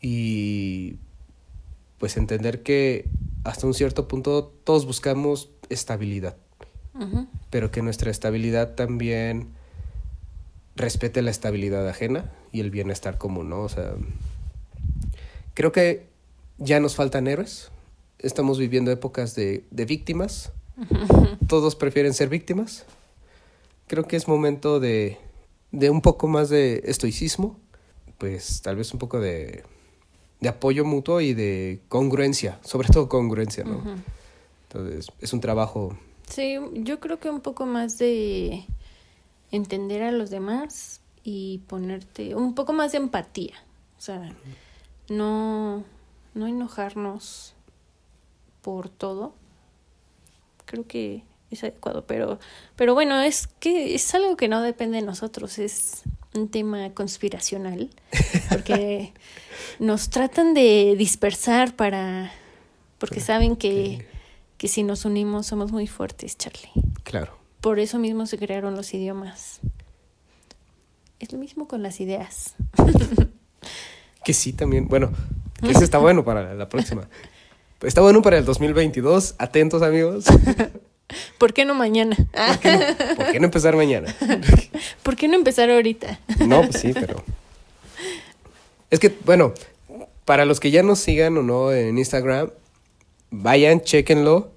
y 0.00 0.96
pues 1.98 2.16
entender 2.16 2.62
que 2.62 3.10
hasta 3.44 3.66
un 3.66 3.74
cierto 3.74 4.08
punto 4.08 4.50
todos 4.64 4.86
buscamos 4.86 5.50
estabilidad, 5.68 6.38
pero 7.50 7.70
que 7.70 7.82
nuestra 7.82 8.10
estabilidad 8.10 8.74
también 8.74 9.48
respete 10.74 11.20
la 11.20 11.30
estabilidad 11.30 11.86
ajena 11.86 12.32
y 12.52 12.60
el 12.60 12.70
bienestar 12.70 13.18
común, 13.18 13.50
¿no? 13.50 13.60
O 13.60 13.68
sea, 13.68 13.96
creo 15.52 15.72
que 15.72 16.06
ya 16.56 16.80
nos 16.80 16.94
faltan 16.94 17.26
héroes, 17.26 17.70
estamos 18.18 18.58
viviendo 18.58 18.90
épocas 18.90 19.34
de, 19.34 19.64
de 19.70 19.84
víctimas, 19.84 20.52
todos 21.46 21.76
prefieren 21.76 22.14
ser 22.14 22.30
víctimas, 22.30 22.86
creo 23.88 24.06
que 24.06 24.16
es 24.16 24.28
momento 24.28 24.78
de, 24.78 25.18
de 25.72 25.90
un 25.90 26.00
poco 26.00 26.28
más 26.28 26.48
de 26.48 26.82
estoicismo, 26.84 27.58
pues 28.18 28.62
tal 28.62 28.76
vez 28.76 28.92
un 28.92 28.98
poco 28.98 29.20
de 29.20 29.64
de 30.40 30.48
apoyo 30.48 30.84
mutuo 30.84 31.20
y 31.20 31.34
de 31.34 31.80
congruencia, 31.88 32.58
sobre 32.62 32.88
todo 32.88 33.08
congruencia, 33.08 33.64
¿no? 33.64 33.82
Entonces, 34.64 35.10
es 35.20 35.32
un 35.32 35.40
trabajo. 35.40 35.96
Sí, 36.28 36.56
yo 36.74 37.00
creo 37.00 37.18
que 37.18 37.30
un 37.30 37.40
poco 37.40 37.66
más 37.66 37.98
de 37.98 38.64
entender 39.50 40.02
a 40.02 40.12
los 40.12 40.30
demás 40.30 41.00
y 41.24 41.58
ponerte 41.66 42.34
un 42.34 42.54
poco 42.54 42.72
más 42.72 42.92
de 42.92 42.98
empatía. 42.98 43.54
O 43.98 44.00
sea, 44.00 44.32
no, 45.08 45.84
no 46.34 46.46
enojarnos 46.46 47.54
por 48.62 48.88
todo. 48.88 49.34
Creo 50.66 50.86
que 50.86 51.24
es 51.50 51.62
adecuado, 51.62 52.04
pero, 52.06 52.38
pero 52.76 52.94
bueno, 52.94 53.20
es 53.20 53.46
que 53.46 53.94
es 53.94 54.14
algo 54.14 54.36
que 54.36 54.48
no 54.48 54.62
depende 54.62 54.98
de 54.98 55.06
nosotros, 55.06 55.58
es 55.58 56.02
un 56.34 56.48
tema 56.48 56.90
conspiracional, 56.94 57.90
porque 58.50 59.12
nos 59.78 60.10
tratan 60.10 60.54
de 60.54 60.94
dispersar 60.96 61.74
para, 61.74 62.32
porque 62.98 63.20
saben 63.20 63.56
que, 63.56 64.06
que 64.58 64.68
si 64.68 64.82
nos 64.82 65.04
unimos 65.04 65.46
somos 65.46 65.72
muy 65.72 65.86
fuertes, 65.86 66.36
Charlie. 66.36 66.70
Claro. 67.04 67.38
Por 67.60 67.80
eso 67.80 67.98
mismo 67.98 68.26
se 68.26 68.38
crearon 68.38 68.76
los 68.76 68.92
idiomas. 68.94 69.60
Es 71.18 71.32
lo 71.32 71.38
mismo 71.38 71.66
con 71.66 71.82
las 71.82 72.00
ideas. 72.00 72.54
que 74.24 74.32
sí, 74.32 74.52
también. 74.52 74.86
Bueno, 74.86 75.10
que 75.60 75.70
eso 75.70 75.82
está 75.82 75.98
bueno 75.98 76.24
para 76.24 76.54
la 76.54 76.68
próxima. 76.68 77.08
Está 77.82 78.00
bueno 78.00 78.22
para 78.22 78.38
el 78.38 78.44
2022. 78.44 79.34
Atentos, 79.38 79.82
amigos. 79.82 80.26
¿Por 81.38 81.54
qué 81.54 81.64
no 81.64 81.74
mañana? 81.74 82.16
¿Por 82.16 83.32
qué 83.32 83.40
no, 83.40 83.46
empezar 83.46 83.76
mañana? 83.76 84.14
¿Por 85.02 85.16
qué 85.16 85.28
no 85.28 85.34
empezar 85.34 85.70
ahorita? 85.70 86.20
No, 86.46 86.62
pues 86.62 86.80
sí, 86.80 86.92
pero. 86.92 87.24
Es 88.90 89.00
que, 89.00 89.14
bueno, 89.24 89.54
para 90.24 90.44
los 90.44 90.60
que 90.60 90.70
ya 90.70 90.82
nos 90.82 90.98
sigan 90.98 91.36
o 91.38 91.42
no 91.42 91.72
en 91.72 91.98
Instagram, 91.98 92.50
vayan, 93.30 93.80
chequenlo, 93.80 94.50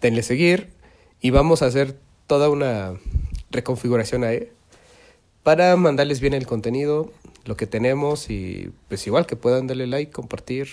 denle 0.00 0.22
seguir. 0.22 0.68
Y 1.20 1.30
vamos 1.30 1.62
a 1.62 1.66
hacer 1.66 1.96
toda 2.26 2.48
una 2.48 2.94
reconfiguración 3.50 4.24
ahí 4.24 4.48
para 5.42 5.74
mandarles 5.76 6.20
bien 6.20 6.34
el 6.34 6.46
contenido, 6.46 7.10
lo 7.44 7.56
que 7.56 7.66
tenemos 7.66 8.28
y 8.28 8.70
pues 8.88 9.06
igual 9.06 9.26
que 9.26 9.36
puedan 9.36 9.66
darle 9.66 9.86
like, 9.86 10.12
compartir, 10.12 10.68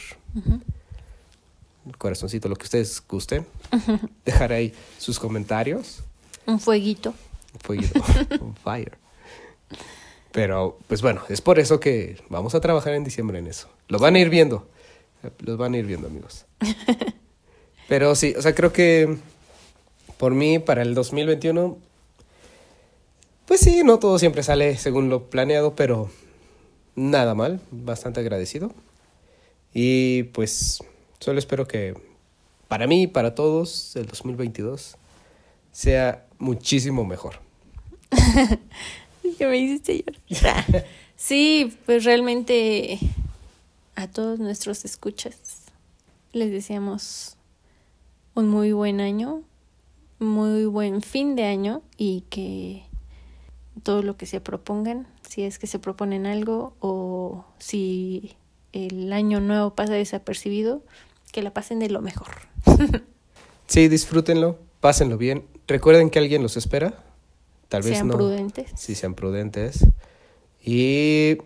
corazoncito, 1.97 2.49
lo 2.49 2.55
que 2.55 2.65
ustedes 2.65 3.01
gusten, 3.07 3.45
dejar 4.25 4.51
ahí 4.53 4.73
sus 4.97 5.19
comentarios. 5.19 5.99
Un 6.45 6.59
fueguito. 6.59 7.13
Un 7.53 7.59
fueguito, 7.59 8.03
un 8.41 8.55
fire. 8.55 8.97
Pero 10.31 10.77
pues 10.87 11.01
bueno, 11.01 11.21
es 11.29 11.41
por 11.41 11.59
eso 11.59 11.79
que 11.79 12.21
vamos 12.29 12.55
a 12.55 12.59
trabajar 12.59 12.93
en 12.93 13.03
diciembre 13.03 13.39
en 13.39 13.47
eso. 13.47 13.69
Lo 13.87 13.99
van 13.99 14.15
a 14.15 14.19
ir 14.19 14.29
viendo, 14.29 14.67
los 15.39 15.57
van 15.57 15.73
a 15.73 15.77
ir 15.77 15.85
viendo 15.85 16.07
amigos. 16.07 16.45
Pero 17.87 18.15
sí, 18.15 18.33
o 18.37 18.41
sea, 18.41 18.53
creo 18.55 18.73
que 18.73 19.17
por 20.17 20.33
mí 20.33 20.59
para 20.59 20.81
el 20.81 20.95
2021 20.95 21.77
pues 23.45 23.59
sí, 23.59 23.83
no 23.83 23.99
todo 23.99 24.17
siempre 24.17 24.41
sale 24.41 24.75
según 24.77 25.09
lo 25.09 25.29
planeado, 25.29 25.75
pero 25.75 26.09
nada 26.95 27.35
mal, 27.35 27.61
bastante 27.69 28.19
agradecido. 28.19 28.71
Y 29.73 30.23
pues 30.23 30.83
solo 31.19 31.39
espero 31.39 31.67
que 31.67 31.95
para 32.67 32.87
mí 32.87 33.03
y 33.03 33.07
para 33.07 33.35
todos 33.35 33.95
el 33.95 34.05
2022 34.05 34.97
sea 35.71 36.25
muchísimo 36.39 37.05
mejor. 37.05 37.39
que 39.37 39.47
me 39.47 39.57
hiciste 39.57 40.05
llorar. 40.27 40.85
sí, 41.15 41.77
pues 41.85 42.03
realmente 42.03 42.99
a 43.95 44.07
todos 44.07 44.39
nuestros 44.39 44.85
escuchas 44.85 45.65
les 46.33 46.51
deseamos 46.51 47.37
un 48.33 48.49
muy 48.49 48.73
buen 48.73 48.99
año, 48.99 49.41
muy 50.19 50.65
buen 50.65 51.01
fin 51.01 51.35
de 51.35 51.45
año 51.45 51.81
y 51.97 52.25
que 52.29 52.83
todo 53.83 54.01
lo 54.01 54.17
que 54.17 54.25
se 54.25 54.41
propongan, 54.41 55.07
si 55.27 55.43
es 55.43 55.59
que 55.59 55.67
se 55.67 55.79
proponen 55.79 56.25
algo 56.25 56.73
o 56.81 57.45
si 57.57 58.35
el 58.75 59.13
año 59.13 59.39
nuevo 59.39 59.73
pasa 59.73 59.93
desapercibido, 59.93 60.83
que 61.31 61.41
la 61.41 61.53
pasen 61.53 61.79
de 61.79 61.89
lo 61.89 62.01
mejor. 62.01 62.27
sí, 63.67 63.87
disfrútenlo, 63.87 64.59
pásenlo 64.81 65.17
bien. 65.17 65.45
Recuerden 65.67 66.09
que 66.09 66.19
alguien 66.19 66.43
los 66.43 66.57
espera. 66.57 67.03
Tal 67.69 67.81
vez 67.81 67.93
sean 67.93 68.09
prudentes. 68.09 68.71
Sí, 68.75 68.93
sean 68.93 69.15
prudentes. 69.15 69.85
Y 70.63 71.37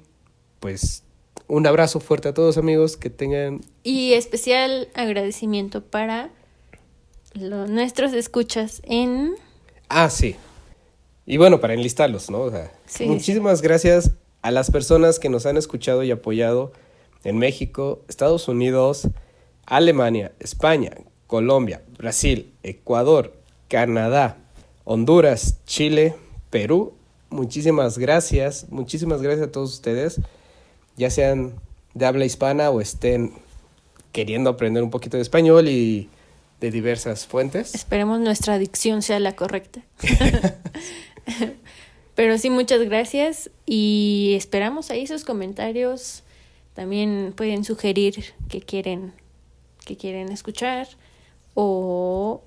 pues 0.59 1.03
un 1.47 1.65
abrazo 1.67 1.99
fuerte 1.99 2.29
a 2.29 2.33
todos 2.33 2.57
amigos 2.57 2.97
que 2.97 3.09
tengan... 3.09 3.61
Y 3.83 4.13
especial 4.13 4.89
agradecimiento 4.93 5.83
para 5.83 6.29
los, 7.33 7.69
nuestros 7.69 8.13
escuchas 8.13 8.81
en... 8.83 9.35
Ah, 9.87 10.09
sí. 10.09 10.35
Y 11.25 11.37
bueno, 11.37 11.59
para 11.61 11.75
enlistarlos, 11.75 12.29
¿no? 12.29 12.41
O 12.41 12.51
sea, 12.51 12.71
muchísimas 13.05 13.61
gracias 13.61 14.11
a 14.41 14.51
las 14.51 14.71
personas 14.71 15.19
que 15.19 15.29
nos 15.29 15.45
han 15.45 15.57
escuchado 15.57 16.03
y 16.03 16.11
apoyado 16.11 16.71
en 17.23 17.37
México, 17.37 18.01
Estados 18.07 18.47
Unidos, 18.47 19.07
Alemania, 19.65 20.31
España, 20.39 20.91
Colombia, 21.27 21.83
Brasil, 21.97 22.51
Ecuador, 22.63 23.33
Canadá, 23.67 24.37
Honduras, 24.83 25.59
Chile, 25.65 26.15
Perú. 26.49 26.93
Muchísimas 27.29 27.97
gracias, 27.97 28.67
muchísimas 28.69 29.21
gracias 29.21 29.47
a 29.47 29.51
todos 29.51 29.73
ustedes, 29.73 30.19
ya 30.97 31.09
sean 31.09 31.53
de 31.93 32.05
habla 32.05 32.25
hispana 32.25 32.69
o 32.71 32.81
estén 32.81 33.33
queriendo 34.11 34.49
aprender 34.49 34.81
un 34.81 34.89
poquito 34.89 35.17
de 35.17 35.23
español 35.23 35.67
y 35.67 36.09
de 36.59 36.71
diversas 36.71 37.27
fuentes. 37.27 37.75
Esperemos 37.75 38.19
nuestra 38.19 38.57
dicción 38.57 39.01
sea 39.01 39.19
la 39.19 39.35
correcta. 39.35 39.81
Pero 42.15 42.37
sí, 42.37 42.49
muchas 42.49 42.81
gracias 42.81 43.49
y 43.65 44.33
esperamos 44.35 44.91
ahí 44.91 45.07
sus 45.07 45.23
comentarios. 45.23 46.23
También 46.73 47.33
pueden 47.35 47.63
sugerir 47.63 48.33
que 48.47 48.61
quieren, 48.61 49.13
que 49.85 49.97
quieren 49.97 50.31
escuchar 50.31 50.87
o 51.53 52.41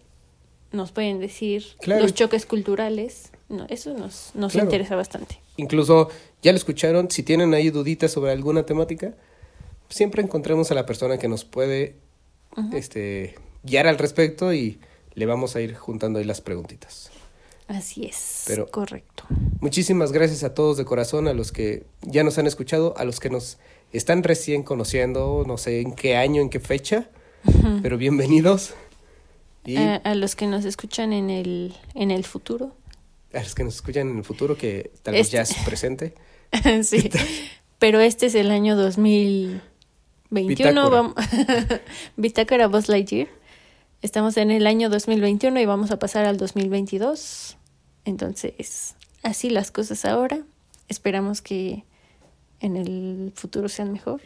nos 0.72 0.92
pueden 0.92 1.20
decir 1.20 1.64
los 1.86 2.14
choques 2.14 2.46
culturales. 2.46 3.30
No, 3.48 3.66
eso 3.68 3.92
nos, 3.92 4.30
nos 4.34 4.54
interesa 4.54 4.96
bastante. 4.96 5.38
Incluso, 5.56 6.08
ya 6.42 6.52
lo 6.52 6.56
escucharon, 6.56 7.10
si 7.10 7.22
tienen 7.22 7.52
ahí 7.52 7.68
duditas 7.68 8.10
sobre 8.10 8.32
alguna 8.32 8.64
temática, 8.64 9.14
siempre 9.90 10.22
encontremos 10.22 10.70
a 10.70 10.74
la 10.74 10.86
persona 10.86 11.18
que 11.18 11.28
nos 11.28 11.44
puede 11.44 11.96
este, 12.72 13.34
guiar 13.62 13.86
al 13.86 13.98
respecto 13.98 14.52
y 14.54 14.78
le 15.14 15.26
vamos 15.26 15.56
a 15.56 15.60
ir 15.60 15.74
juntando 15.74 16.18
ahí 16.18 16.24
las 16.24 16.40
preguntitas. 16.40 17.10
Así 17.68 18.04
es. 18.04 18.50
correcto. 18.70 19.24
Muchísimas 19.60 20.12
gracias 20.12 20.42
a 20.44 20.54
todos 20.54 20.76
de 20.76 20.84
corazón, 20.84 21.28
a 21.28 21.32
los 21.32 21.52
que 21.52 21.84
ya 22.02 22.24
nos 22.24 22.38
han 22.38 22.46
escuchado, 22.46 22.94
a 22.96 23.04
los 23.04 23.20
que 23.20 23.30
nos 23.30 23.58
están 23.92 24.22
recién 24.22 24.62
conociendo, 24.62 25.44
no 25.46 25.58
sé 25.58 25.80
en 25.80 25.94
qué 25.94 26.16
año, 26.16 26.40
en 26.40 26.48
qué 26.48 26.60
fecha, 26.60 27.08
pero 27.82 27.98
bienvenidos. 27.98 28.74
Y 29.64 29.76
a, 29.76 30.14
los 30.14 30.34
que 30.34 30.46
nos 30.46 30.64
escuchan 30.64 31.12
en 31.12 31.30
el, 31.30 31.74
en 31.94 32.10
el 32.10 32.24
futuro. 32.24 32.74
A 33.32 33.40
los 33.40 33.54
que 33.54 33.64
nos 33.64 33.76
escuchan 33.76 34.08
en 34.08 34.18
el 34.18 34.24
futuro, 34.24 34.56
que 34.56 34.90
tal 35.02 35.14
vez 35.14 35.30
ya 35.30 35.42
es 35.42 35.50
este 35.50 35.64
presente. 35.64 36.14
sí, 36.82 37.10
pero 37.78 38.00
este 38.00 38.26
es 38.26 38.34
el 38.34 38.50
año 38.50 38.76
2021. 38.76 39.60
Bitácora. 40.30 40.88
Vamos... 40.88 41.14
Bitácora 42.16 42.68
Buzz 42.68 42.88
Lightyear. 42.88 43.28
Estamos 44.00 44.36
en 44.36 44.50
el 44.50 44.66
año 44.66 44.90
2021 44.90 45.60
y 45.60 45.66
vamos 45.66 45.92
a 45.92 45.98
pasar 45.98 46.24
al 46.24 46.36
2022. 46.36 47.56
Entonces, 48.04 48.96
así 49.22 49.48
las 49.48 49.70
cosas 49.70 50.04
ahora. 50.04 50.42
Esperamos 50.88 51.40
que 51.40 51.84
en 52.62 52.76
el 52.76 53.32
futuro 53.34 53.68
sean 53.68 53.92
mejor. 53.92 54.22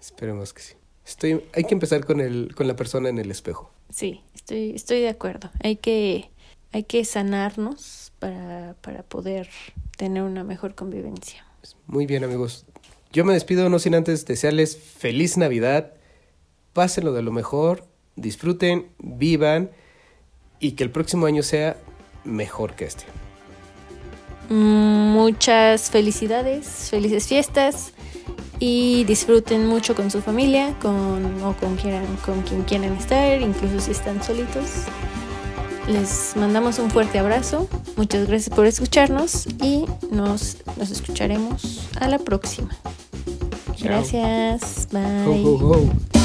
Esperemos 0.00 0.52
que 0.52 0.62
sí. 0.62 0.74
Estoy, 1.04 1.42
hay 1.52 1.64
que 1.64 1.74
empezar 1.74 2.04
con, 2.04 2.20
el, 2.20 2.54
con 2.54 2.68
la 2.68 2.76
persona 2.76 3.08
en 3.08 3.18
el 3.18 3.30
espejo. 3.30 3.72
Sí, 3.90 4.22
estoy, 4.34 4.70
estoy 4.70 5.00
de 5.00 5.08
acuerdo. 5.08 5.50
Hay 5.64 5.76
que, 5.76 6.30
hay 6.70 6.84
que 6.84 7.04
sanarnos 7.04 8.12
para, 8.20 8.76
para 8.80 9.02
poder 9.02 9.48
tener 9.96 10.22
una 10.22 10.44
mejor 10.44 10.76
convivencia. 10.76 11.44
Muy 11.88 12.06
bien, 12.06 12.22
amigos. 12.22 12.66
Yo 13.12 13.24
me 13.24 13.32
despido 13.32 13.68
no 13.68 13.80
sin 13.80 13.96
antes 13.96 14.24
desearles 14.24 14.76
feliz 14.76 15.36
Navidad. 15.36 15.94
Pásenlo 16.72 17.12
de 17.12 17.22
lo 17.22 17.32
mejor 17.32 17.84
disfruten, 18.16 18.88
vivan 18.98 19.70
y 20.60 20.72
que 20.72 20.84
el 20.84 20.90
próximo 20.90 21.26
año 21.26 21.42
sea 21.42 21.76
mejor 22.24 22.74
que 22.74 22.84
este. 22.84 23.04
Muchas 24.48 25.90
felicidades, 25.90 26.88
felices 26.90 27.26
fiestas 27.26 27.92
y 28.58 29.04
disfruten 29.04 29.66
mucho 29.66 29.94
con 29.94 30.10
su 30.10 30.22
familia, 30.22 30.74
con 30.80 31.42
o 31.42 31.54
con 31.56 31.76
quien, 31.76 32.04
con 32.24 32.42
quien 32.42 32.62
quieran 32.62 32.92
estar, 32.94 33.40
incluso 33.40 33.80
si 33.80 33.90
están 33.90 34.22
solitos. 34.22 34.84
Les 35.88 36.36
mandamos 36.36 36.78
un 36.78 36.90
fuerte 36.90 37.18
abrazo, 37.18 37.68
muchas 37.96 38.28
gracias 38.28 38.54
por 38.54 38.66
escucharnos 38.66 39.46
y 39.60 39.84
nos, 40.12 40.58
nos 40.76 40.90
escucharemos 40.90 41.88
a 41.98 42.08
la 42.08 42.18
próxima. 42.18 42.68
Gracias, 43.80 44.86
bye. 44.92 46.21